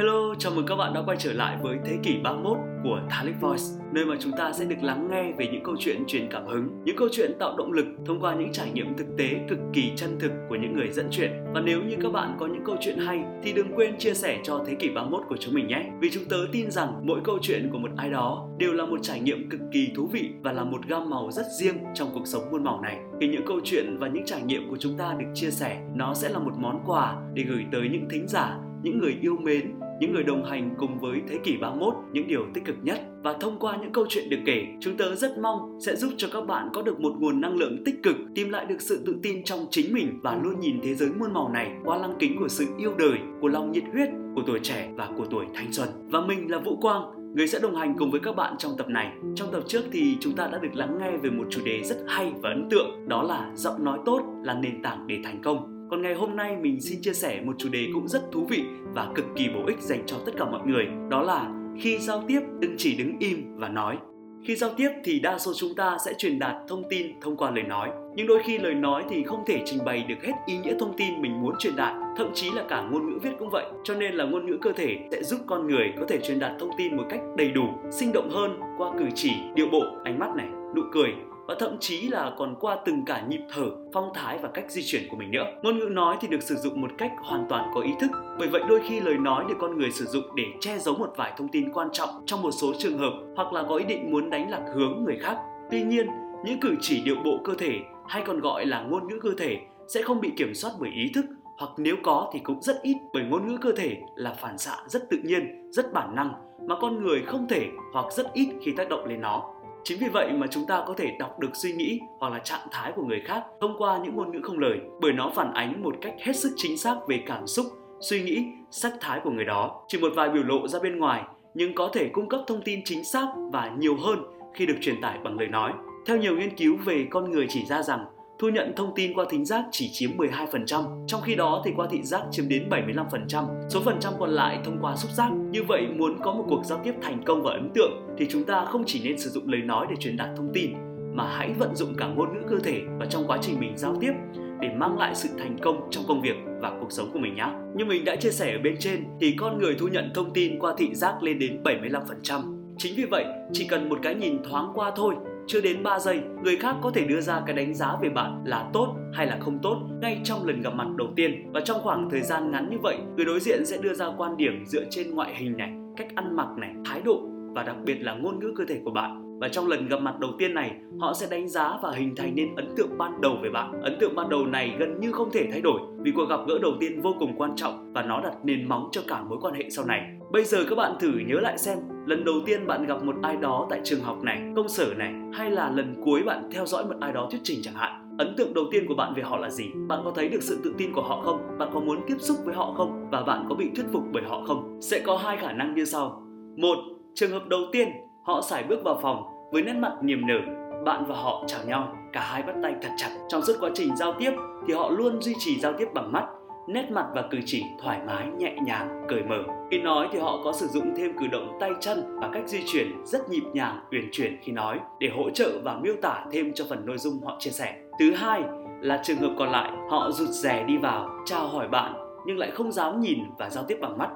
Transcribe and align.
Hello, 0.00 0.34
chào 0.38 0.52
mừng 0.56 0.66
các 0.66 0.76
bạn 0.76 0.92
đã 0.92 1.02
quay 1.06 1.16
trở 1.20 1.32
lại 1.32 1.56
với 1.62 1.78
Thế 1.84 1.98
kỷ 2.02 2.16
31 2.22 2.58
của 2.84 3.00
Thalic 3.10 3.40
Voice, 3.40 3.64
nơi 3.92 4.04
mà 4.04 4.14
chúng 4.20 4.32
ta 4.32 4.52
sẽ 4.52 4.64
được 4.64 4.82
lắng 4.82 5.08
nghe 5.10 5.32
về 5.38 5.46
những 5.52 5.64
câu 5.64 5.76
chuyện 5.78 6.04
truyền 6.06 6.28
cảm 6.30 6.46
hứng, 6.46 6.68
những 6.84 6.96
câu 6.96 7.08
chuyện 7.12 7.32
tạo 7.38 7.56
động 7.56 7.72
lực 7.72 7.86
thông 8.06 8.20
qua 8.20 8.34
những 8.34 8.52
trải 8.52 8.70
nghiệm 8.70 8.96
thực 8.96 9.06
tế 9.18 9.40
cực 9.48 9.58
kỳ 9.72 9.92
chân 9.96 10.16
thực 10.20 10.32
của 10.48 10.56
những 10.56 10.76
người 10.76 10.88
dẫn 10.90 11.08
chuyện. 11.10 11.30
Và 11.54 11.60
nếu 11.60 11.82
như 11.82 11.96
các 12.02 12.12
bạn 12.12 12.36
có 12.40 12.46
những 12.46 12.64
câu 12.64 12.76
chuyện 12.80 12.98
hay 12.98 13.24
thì 13.42 13.52
đừng 13.52 13.72
quên 13.76 13.98
chia 13.98 14.14
sẻ 14.14 14.38
cho 14.44 14.64
Thế 14.66 14.74
kỷ 14.74 14.88
31 14.88 15.22
của 15.28 15.36
chúng 15.36 15.54
mình 15.54 15.66
nhé. 15.66 15.90
Vì 16.00 16.10
chúng 16.10 16.24
tớ 16.24 16.36
tin 16.52 16.70
rằng 16.70 17.00
mỗi 17.02 17.20
câu 17.24 17.38
chuyện 17.42 17.68
của 17.72 17.78
một 17.78 17.90
ai 17.96 18.10
đó 18.10 18.48
đều 18.58 18.72
là 18.72 18.86
một 18.86 18.98
trải 19.02 19.20
nghiệm 19.20 19.50
cực 19.50 19.60
kỳ 19.72 19.92
thú 19.96 20.08
vị 20.12 20.30
và 20.42 20.52
là 20.52 20.64
một 20.64 20.80
gam 20.88 21.10
màu 21.10 21.30
rất 21.30 21.46
riêng 21.60 21.76
trong 21.94 22.08
cuộc 22.14 22.26
sống 22.26 22.50
muôn 22.50 22.64
màu 22.64 22.80
này. 22.80 22.98
Khi 23.20 23.28
những 23.28 23.46
câu 23.46 23.60
chuyện 23.64 23.96
và 23.98 24.08
những 24.08 24.26
trải 24.26 24.42
nghiệm 24.42 24.70
của 24.70 24.76
chúng 24.80 24.98
ta 24.98 25.16
được 25.18 25.26
chia 25.34 25.50
sẻ, 25.50 25.80
nó 25.94 26.14
sẽ 26.14 26.28
là 26.28 26.38
một 26.38 26.52
món 26.58 26.82
quà 26.86 27.16
để 27.34 27.42
gửi 27.42 27.64
tới 27.72 27.88
những 27.88 28.08
thính 28.10 28.28
giả 28.28 28.58
những 28.82 28.98
người 28.98 29.18
yêu 29.20 29.36
mến, 29.42 29.74
những 30.00 30.12
người 30.12 30.22
đồng 30.22 30.44
hành 30.44 30.74
cùng 30.78 31.00
với 31.00 31.22
thế 31.28 31.38
kỷ 31.44 31.56
31 31.56 31.94
những 32.12 32.26
điều 32.26 32.46
tích 32.54 32.64
cực 32.64 32.76
nhất. 32.82 33.00
Và 33.22 33.32
thông 33.40 33.58
qua 33.58 33.76
những 33.76 33.92
câu 33.92 34.06
chuyện 34.08 34.30
được 34.30 34.38
kể, 34.46 34.66
chúng 34.80 34.96
tớ 34.96 35.14
rất 35.14 35.38
mong 35.38 35.78
sẽ 35.80 35.96
giúp 35.96 36.12
cho 36.16 36.28
các 36.32 36.40
bạn 36.40 36.68
có 36.74 36.82
được 36.82 37.00
một 37.00 37.12
nguồn 37.18 37.40
năng 37.40 37.56
lượng 37.56 37.84
tích 37.84 38.02
cực, 38.02 38.16
tìm 38.34 38.50
lại 38.50 38.66
được 38.66 38.80
sự 38.80 39.02
tự 39.06 39.16
tin 39.22 39.44
trong 39.44 39.66
chính 39.70 39.94
mình 39.94 40.20
và 40.22 40.40
luôn 40.42 40.60
nhìn 40.60 40.80
thế 40.82 40.94
giới 40.94 41.08
muôn 41.18 41.32
màu 41.32 41.48
này 41.48 41.70
qua 41.84 41.98
lăng 41.98 42.14
kính 42.18 42.36
của 42.38 42.48
sự 42.48 42.66
yêu 42.78 42.94
đời, 42.98 43.18
của 43.40 43.48
lòng 43.48 43.72
nhiệt 43.72 43.84
huyết, 43.92 44.08
của 44.34 44.42
tuổi 44.46 44.60
trẻ 44.62 44.90
và 44.96 45.08
của 45.16 45.24
tuổi 45.30 45.46
thanh 45.54 45.72
xuân. 45.72 45.88
Và 46.10 46.20
mình 46.20 46.50
là 46.50 46.58
Vũ 46.58 46.76
Quang, 46.76 47.34
người 47.34 47.48
sẽ 47.48 47.58
đồng 47.62 47.76
hành 47.76 47.94
cùng 47.98 48.10
với 48.10 48.20
các 48.20 48.36
bạn 48.36 48.54
trong 48.58 48.72
tập 48.78 48.88
này. 48.88 49.12
Trong 49.34 49.52
tập 49.52 49.62
trước 49.66 49.82
thì 49.92 50.16
chúng 50.20 50.36
ta 50.36 50.48
đã 50.52 50.58
được 50.58 50.74
lắng 50.74 50.98
nghe 51.00 51.10
về 51.16 51.30
một 51.30 51.44
chủ 51.50 51.60
đề 51.64 51.82
rất 51.84 51.96
hay 52.08 52.32
và 52.42 52.50
ấn 52.50 52.68
tượng, 52.70 53.08
đó 53.08 53.22
là 53.22 53.50
giọng 53.54 53.84
nói 53.84 53.98
tốt 54.06 54.22
là 54.44 54.54
nền 54.54 54.82
tảng 54.82 55.06
để 55.06 55.18
thành 55.24 55.42
công 55.42 55.79
còn 55.90 56.02
ngày 56.02 56.14
hôm 56.14 56.36
nay 56.36 56.56
mình 56.56 56.80
xin 56.80 57.02
chia 57.02 57.12
sẻ 57.12 57.40
một 57.44 57.52
chủ 57.58 57.68
đề 57.68 57.88
cũng 57.94 58.08
rất 58.08 58.22
thú 58.32 58.46
vị 58.50 58.62
và 58.94 59.08
cực 59.14 59.24
kỳ 59.36 59.48
bổ 59.48 59.66
ích 59.66 59.80
dành 59.80 60.02
cho 60.06 60.16
tất 60.26 60.32
cả 60.38 60.44
mọi 60.44 60.60
người. 60.66 60.86
Đó 61.10 61.22
là 61.22 61.50
khi 61.80 61.98
giao 61.98 62.24
tiếp 62.28 62.40
đừng 62.60 62.74
chỉ 62.78 62.96
đứng 62.96 63.18
im 63.18 63.56
và 63.56 63.68
nói. 63.68 63.98
Khi 64.44 64.56
giao 64.56 64.70
tiếp 64.76 64.90
thì 65.04 65.20
đa 65.20 65.38
số 65.38 65.52
chúng 65.56 65.74
ta 65.74 65.96
sẽ 66.06 66.12
truyền 66.18 66.38
đạt 66.38 66.54
thông 66.68 66.82
tin 66.90 67.06
thông 67.20 67.36
qua 67.36 67.50
lời 67.50 67.62
nói. 67.62 67.88
Nhưng 68.16 68.26
đôi 68.26 68.42
khi 68.44 68.58
lời 68.58 68.74
nói 68.74 69.04
thì 69.10 69.22
không 69.24 69.44
thể 69.46 69.62
trình 69.64 69.84
bày 69.84 70.04
được 70.08 70.22
hết 70.22 70.32
ý 70.46 70.58
nghĩa 70.58 70.74
thông 70.78 70.96
tin 70.96 71.22
mình 71.22 71.42
muốn 71.42 71.54
truyền 71.58 71.76
đạt, 71.76 71.94
thậm 72.16 72.30
chí 72.34 72.50
là 72.50 72.64
cả 72.68 72.82
ngôn 72.82 73.06
ngữ 73.06 73.18
viết 73.22 73.30
cũng 73.38 73.50
vậy. 73.50 73.64
Cho 73.84 73.94
nên 73.94 74.14
là 74.14 74.24
ngôn 74.24 74.46
ngữ 74.46 74.58
cơ 74.62 74.72
thể 74.72 74.98
sẽ 75.12 75.22
giúp 75.22 75.40
con 75.46 75.66
người 75.66 75.92
có 76.00 76.06
thể 76.08 76.18
truyền 76.18 76.38
đạt 76.38 76.52
thông 76.58 76.70
tin 76.78 76.96
một 76.96 77.04
cách 77.10 77.20
đầy 77.36 77.48
đủ, 77.48 77.68
sinh 77.90 78.12
động 78.12 78.30
hơn 78.30 78.60
qua 78.78 78.90
cử 78.98 79.04
chỉ, 79.14 79.32
điệu 79.54 79.66
bộ, 79.72 79.82
ánh 80.04 80.18
mắt 80.18 80.36
này, 80.36 80.46
nụ 80.76 80.82
cười 80.92 81.14
và 81.50 81.56
thậm 81.58 81.76
chí 81.80 82.08
là 82.08 82.32
còn 82.38 82.56
qua 82.60 82.76
từng 82.84 83.04
cả 83.04 83.22
nhịp 83.28 83.40
thở, 83.54 83.70
phong 83.92 84.10
thái 84.14 84.38
và 84.38 84.48
cách 84.54 84.70
di 84.70 84.82
chuyển 84.82 85.02
của 85.10 85.16
mình 85.16 85.30
nữa. 85.30 85.44
Ngôn 85.62 85.78
ngữ 85.78 85.84
nói 85.84 86.16
thì 86.20 86.28
được 86.28 86.42
sử 86.42 86.54
dụng 86.54 86.80
một 86.80 86.90
cách 86.98 87.12
hoàn 87.22 87.46
toàn 87.48 87.70
có 87.74 87.80
ý 87.80 87.90
thức, 88.00 88.10
bởi 88.38 88.48
vậy 88.48 88.62
đôi 88.68 88.80
khi 88.88 89.00
lời 89.00 89.18
nói 89.18 89.44
được 89.48 89.54
con 89.60 89.78
người 89.78 89.90
sử 89.90 90.04
dụng 90.04 90.24
để 90.36 90.44
che 90.60 90.78
giấu 90.78 90.94
một 90.94 91.12
vài 91.16 91.32
thông 91.36 91.48
tin 91.48 91.72
quan 91.72 91.88
trọng 91.92 92.08
trong 92.26 92.42
một 92.42 92.50
số 92.50 92.72
trường 92.78 92.98
hợp 92.98 93.12
hoặc 93.36 93.52
là 93.52 93.62
có 93.68 93.76
ý 93.76 93.84
định 93.84 94.10
muốn 94.10 94.30
đánh 94.30 94.50
lạc 94.50 94.62
hướng 94.74 95.04
người 95.04 95.18
khác. 95.18 95.36
Tuy 95.70 95.82
nhiên, 95.82 96.06
những 96.44 96.60
cử 96.60 96.74
chỉ 96.80 97.02
điệu 97.04 97.16
bộ 97.24 97.38
cơ 97.44 97.54
thể 97.58 97.80
hay 98.08 98.22
còn 98.26 98.40
gọi 98.40 98.66
là 98.66 98.82
ngôn 98.82 99.08
ngữ 99.08 99.18
cơ 99.22 99.30
thể 99.38 99.58
sẽ 99.88 100.02
không 100.02 100.20
bị 100.20 100.32
kiểm 100.36 100.54
soát 100.54 100.70
bởi 100.80 100.90
ý 100.90 101.10
thức 101.14 101.24
hoặc 101.58 101.70
nếu 101.78 101.96
có 102.02 102.30
thì 102.32 102.38
cũng 102.38 102.62
rất 102.62 102.82
ít 102.82 102.96
bởi 103.12 103.22
ngôn 103.22 103.48
ngữ 103.48 103.58
cơ 103.60 103.72
thể 103.72 103.96
là 104.16 104.34
phản 104.40 104.58
xạ 104.58 104.76
rất 104.86 105.10
tự 105.10 105.18
nhiên, 105.24 105.70
rất 105.70 105.92
bản 105.92 106.14
năng 106.14 106.32
mà 106.68 106.74
con 106.80 107.02
người 107.02 107.22
không 107.26 107.46
thể 107.48 107.66
hoặc 107.92 108.06
rất 108.12 108.32
ít 108.34 108.48
khi 108.62 108.72
tác 108.76 108.88
động 108.88 109.04
lên 109.06 109.20
nó. 109.20 109.59
Chính 109.84 109.98
vì 109.98 110.08
vậy 110.08 110.32
mà 110.32 110.46
chúng 110.46 110.66
ta 110.66 110.84
có 110.86 110.94
thể 110.94 111.16
đọc 111.18 111.38
được 111.38 111.56
suy 111.56 111.72
nghĩ 111.72 112.00
hoặc 112.18 112.32
là 112.32 112.38
trạng 112.38 112.68
thái 112.70 112.92
của 112.96 113.02
người 113.02 113.20
khác 113.20 113.44
thông 113.60 113.74
qua 113.78 113.98
những 114.04 114.16
ngôn 114.16 114.32
ngữ 114.32 114.40
không 114.42 114.58
lời 114.58 114.78
bởi 115.00 115.12
nó 115.12 115.30
phản 115.34 115.54
ánh 115.54 115.82
một 115.82 115.94
cách 116.00 116.14
hết 116.20 116.36
sức 116.36 116.52
chính 116.56 116.78
xác 116.78 116.96
về 117.08 117.22
cảm 117.26 117.46
xúc, 117.46 117.66
suy 118.00 118.22
nghĩ, 118.22 118.44
sắc 118.70 118.92
thái 119.00 119.20
của 119.24 119.30
người 119.30 119.44
đó. 119.44 119.84
Chỉ 119.88 119.98
một 119.98 120.12
vài 120.16 120.28
biểu 120.28 120.42
lộ 120.42 120.68
ra 120.68 120.78
bên 120.82 120.98
ngoài 120.98 121.22
nhưng 121.54 121.74
có 121.74 121.90
thể 121.92 122.08
cung 122.12 122.28
cấp 122.28 122.40
thông 122.46 122.62
tin 122.62 122.80
chính 122.84 123.04
xác 123.04 123.26
và 123.52 123.70
nhiều 123.78 123.96
hơn 123.96 124.24
khi 124.54 124.66
được 124.66 124.76
truyền 124.80 125.00
tải 125.00 125.18
bằng 125.24 125.38
lời 125.38 125.48
nói. 125.48 125.72
Theo 126.06 126.16
nhiều 126.16 126.36
nghiên 126.36 126.56
cứu 126.56 126.76
về 126.84 127.06
con 127.10 127.30
người 127.30 127.46
chỉ 127.48 127.64
ra 127.64 127.82
rằng 127.82 128.04
thu 128.40 128.48
nhận 128.48 128.72
thông 128.76 128.94
tin 128.94 129.14
qua 129.14 129.24
thính 129.30 129.44
giác 129.44 129.64
chỉ 129.70 129.90
chiếm 129.92 130.10
12%, 130.16 131.06
trong 131.06 131.20
khi 131.22 131.34
đó 131.34 131.62
thì 131.64 131.70
qua 131.76 131.86
thị 131.90 132.02
giác 132.02 132.22
chiếm 132.30 132.48
đến 132.48 132.68
75%, 132.68 133.44
số 133.68 133.80
phần 133.84 134.00
trăm 134.00 134.12
còn 134.18 134.30
lại 134.30 134.58
thông 134.64 134.78
qua 134.80 134.96
xúc 134.96 135.10
giác. 135.10 135.30
Như 135.50 135.62
vậy 135.68 135.86
muốn 135.96 136.18
có 136.22 136.32
một 136.32 136.44
cuộc 136.48 136.64
giao 136.64 136.80
tiếp 136.84 136.94
thành 137.02 137.22
công 137.26 137.42
và 137.42 137.52
ấn 137.52 137.70
tượng 137.74 137.92
thì 138.18 138.26
chúng 138.30 138.44
ta 138.44 138.64
không 138.64 138.84
chỉ 138.86 139.00
nên 139.04 139.18
sử 139.18 139.30
dụng 139.30 139.48
lời 139.48 139.62
nói 139.62 139.86
để 139.90 139.96
truyền 139.96 140.16
đạt 140.16 140.28
thông 140.36 140.50
tin 140.54 140.70
mà 141.14 141.24
hãy 141.36 141.52
vận 141.52 141.76
dụng 141.76 141.94
cả 141.94 142.06
ngôn 142.06 142.28
ngữ 142.34 142.40
cơ 142.50 142.58
thể 142.58 142.80
và 142.98 143.06
trong 143.06 143.26
quá 143.26 143.38
trình 143.42 143.60
mình 143.60 143.76
giao 143.76 143.96
tiếp 144.00 144.12
để 144.60 144.68
mang 144.76 144.98
lại 144.98 145.14
sự 145.14 145.28
thành 145.38 145.58
công 145.62 145.88
trong 145.90 146.04
công 146.08 146.22
việc 146.22 146.36
và 146.60 146.72
cuộc 146.80 146.92
sống 146.92 147.10
của 147.12 147.18
mình 147.18 147.34
nhé. 147.34 147.46
Như 147.74 147.84
mình 147.84 148.04
đã 148.04 148.16
chia 148.16 148.30
sẻ 148.30 148.52
ở 148.52 148.58
bên 148.62 148.76
trên 148.78 149.04
thì 149.20 149.34
con 149.38 149.58
người 149.58 149.74
thu 149.78 149.88
nhận 149.88 150.10
thông 150.14 150.32
tin 150.32 150.58
qua 150.58 150.74
thị 150.78 150.94
giác 150.94 151.22
lên 151.22 151.38
đến 151.38 151.62
75%. 151.62 152.74
Chính 152.78 152.94
vì 152.96 153.04
vậy, 153.04 153.24
chỉ 153.52 153.66
cần 153.68 153.88
một 153.88 153.98
cái 154.02 154.14
nhìn 154.14 154.42
thoáng 154.42 154.72
qua 154.74 154.92
thôi 154.96 155.14
chưa 155.50 155.60
đến 155.60 155.82
3 155.82 155.98
giây, 155.98 156.20
người 156.44 156.56
khác 156.56 156.76
có 156.82 156.90
thể 156.94 157.04
đưa 157.04 157.20
ra 157.20 157.42
cái 157.46 157.56
đánh 157.56 157.74
giá 157.74 157.96
về 158.02 158.08
bạn 158.08 158.42
là 158.44 158.70
tốt 158.72 158.96
hay 159.12 159.26
là 159.26 159.38
không 159.40 159.58
tốt 159.62 159.76
ngay 160.02 160.20
trong 160.24 160.46
lần 160.46 160.60
gặp 160.60 160.74
mặt 160.74 160.86
đầu 160.96 161.08
tiên. 161.16 161.52
Và 161.52 161.60
trong 161.60 161.80
khoảng 161.82 162.10
thời 162.10 162.20
gian 162.20 162.50
ngắn 162.50 162.70
như 162.70 162.76
vậy, 162.82 162.96
người 163.16 163.24
đối 163.24 163.40
diện 163.40 163.66
sẽ 163.66 163.78
đưa 163.82 163.94
ra 163.94 164.06
quan 164.16 164.36
điểm 164.36 164.64
dựa 164.66 164.84
trên 164.90 165.14
ngoại 165.14 165.34
hình 165.36 165.56
này, 165.56 165.72
cách 165.96 166.08
ăn 166.14 166.36
mặc 166.36 166.48
này, 166.58 166.70
thái 166.84 167.00
độ 167.04 167.20
và 167.54 167.62
đặc 167.62 167.76
biệt 167.84 167.94
là 168.00 168.14
ngôn 168.14 168.40
ngữ 168.40 168.52
cơ 168.56 168.64
thể 168.68 168.80
của 168.84 168.90
bạn. 168.90 169.29
Và 169.40 169.48
trong 169.48 169.68
lần 169.68 169.88
gặp 169.88 170.00
mặt 170.00 170.20
đầu 170.20 170.30
tiên 170.38 170.54
này, 170.54 170.70
họ 171.00 171.14
sẽ 171.14 171.26
đánh 171.30 171.48
giá 171.48 171.78
và 171.82 171.92
hình 171.92 172.14
thành 172.16 172.34
nên 172.34 172.56
ấn 172.56 172.68
tượng 172.76 172.98
ban 172.98 173.20
đầu 173.20 173.36
về 173.42 173.50
bạn. 173.50 173.82
Ấn 173.82 173.96
tượng 174.00 174.14
ban 174.14 174.28
đầu 174.28 174.46
này 174.46 174.76
gần 174.78 175.00
như 175.00 175.12
không 175.12 175.30
thể 175.32 175.48
thay 175.52 175.60
đổi 175.60 175.80
vì 175.98 176.12
cuộc 176.16 176.24
gặp 176.28 176.40
gỡ 176.48 176.58
đầu 176.62 176.72
tiên 176.80 177.00
vô 177.00 177.14
cùng 177.18 177.34
quan 177.38 177.56
trọng 177.56 177.92
và 177.92 178.02
nó 178.02 178.20
đặt 178.20 178.34
nền 178.44 178.68
móng 178.68 178.88
cho 178.92 179.00
cả 179.08 179.22
mối 179.22 179.38
quan 179.40 179.54
hệ 179.54 179.70
sau 179.70 179.84
này. 179.84 180.00
Bây 180.32 180.44
giờ 180.44 180.64
các 180.68 180.76
bạn 180.76 180.92
thử 181.00 181.12
nhớ 181.26 181.40
lại 181.40 181.58
xem, 181.58 181.78
lần 182.06 182.24
đầu 182.24 182.34
tiên 182.46 182.66
bạn 182.66 182.86
gặp 182.86 183.04
một 183.04 183.14
ai 183.22 183.36
đó 183.36 183.66
tại 183.70 183.80
trường 183.84 184.00
học 184.00 184.22
này, 184.22 184.42
công 184.56 184.68
sở 184.68 184.94
này 184.96 185.12
hay 185.32 185.50
là 185.50 185.70
lần 185.70 185.94
cuối 186.04 186.22
bạn 186.22 186.48
theo 186.52 186.66
dõi 186.66 186.84
một 186.84 186.94
ai 187.00 187.12
đó 187.12 187.28
thuyết 187.30 187.40
trình 187.44 187.58
chẳng 187.62 187.74
hạn. 187.74 188.16
Ấn 188.18 188.34
tượng 188.36 188.54
đầu 188.54 188.64
tiên 188.70 188.84
của 188.88 188.94
bạn 188.94 189.14
về 189.16 189.22
họ 189.22 189.36
là 189.36 189.50
gì? 189.50 189.64
Bạn 189.88 190.00
có 190.04 190.12
thấy 190.14 190.28
được 190.28 190.42
sự 190.42 190.60
tự 190.64 190.74
tin 190.78 190.92
của 190.92 191.02
họ 191.02 191.20
không? 191.20 191.58
Bạn 191.58 191.68
có 191.74 191.80
muốn 191.80 192.00
tiếp 192.06 192.16
xúc 192.18 192.36
với 192.44 192.54
họ 192.54 192.74
không? 192.76 193.08
Và 193.10 193.22
bạn 193.22 193.46
có 193.48 193.54
bị 193.54 193.70
thuyết 193.76 193.86
phục 193.92 194.02
bởi 194.12 194.22
họ 194.22 194.42
không? 194.46 194.78
Sẽ 194.80 195.00
có 195.06 195.16
hai 195.16 195.36
khả 195.36 195.52
năng 195.52 195.74
như 195.74 195.84
sau. 195.84 196.22
Một, 196.56 196.78
trường 197.14 197.30
hợp 197.30 197.48
đầu 197.48 197.60
tiên, 197.72 197.88
họ 198.22 198.40
sải 198.40 198.62
bước 198.62 198.84
vào 198.84 198.98
phòng 199.02 199.22
với 199.52 199.62
nét 199.62 199.72
mặt 199.72 199.92
niềm 200.02 200.26
nở, 200.26 200.38
bạn 200.84 201.04
và 201.08 201.16
họ 201.16 201.44
chào 201.46 201.60
nhau, 201.66 201.96
cả 202.12 202.20
hai 202.20 202.42
bắt 202.42 202.54
tay 202.62 202.74
thật 202.82 202.90
chặt. 202.96 203.08
Trong 203.28 203.42
suốt 203.42 203.52
quá 203.60 203.70
trình 203.74 203.96
giao 203.96 204.12
tiếp 204.18 204.32
thì 204.66 204.74
họ 204.74 204.90
luôn 204.90 205.22
duy 205.22 205.34
trì 205.38 205.60
giao 205.60 205.72
tiếp 205.72 205.88
bằng 205.94 206.12
mắt, 206.12 206.24
nét 206.68 206.90
mặt 206.90 207.06
và 207.14 207.22
cử 207.30 207.38
chỉ 207.44 207.64
thoải 207.82 208.00
mái, 208.06 208.26
nhẹ 208.38 208.56
nhàng, 208.62 209.04
cởi 209.08 209.22
mở. 209.22 209.42
Khi 209.70 209.78
nói 209.78 210.08
thì 210.12 210.18
họ 210.18 210.40
có 210.44 210.52
sử 210.52 210.66
dụng 210.66 210.94
thêm 210.96 211.12
cử 211.18 211.26
động 211.26 211.56
tay 211.60 211.70
chân 211.80 212.18
và 212.20 212.30
cách 212.32 212.48
di 212.48 212.62
chuyển 212.66 213.04
rất 213.04 213.28
nhịp 213.28 213.42
nhàng, 213.52 213.80
uyển 213.90 214.08
chuyển 214.12 214.36
khi 214.42 214.52
nói 214.52 214.78
để 214.98 215.08
hỗ 215.16 215.30
trợ 215.30 215.50
và 215.64 215.78
miêu 215.82 215.94
tả 216.02 216.24
thêm 216.32 216.52
cho 216.54 216.64
phần 216.68 216.86
nội 216.86 216.98
dung 216.98 217.20
họ 217.24 217.36
chia 217.38 217.50
sẻ. 217.50 217.76
Thứ 217.98 218.12
hai 218.12 218.42
là 218.80 219.00
trường 219.04 219.18
hợp 219.18 219.34
còn 219.38 219.50
lại, 219.50 219.70
họ 219.90 220.10
rụt 220.10 220.28
rè 220.28 220.64
đi 220.64 220.76
vào, 220.76 221.08
chào 221.26 221.48
hỏi 221.48 221.68
bạn 221.68 221.94
nhưng 222.26 222.38
lại 222.38 222.50
không 222.50 222.72
dám 222.72 223.00
nhìn 223.00 223.18
và 223.38 223.50
giao 223.50 223.64
tiếp 223.64 223.78
bằng 223.80 223.98
mắt 223.98 224.10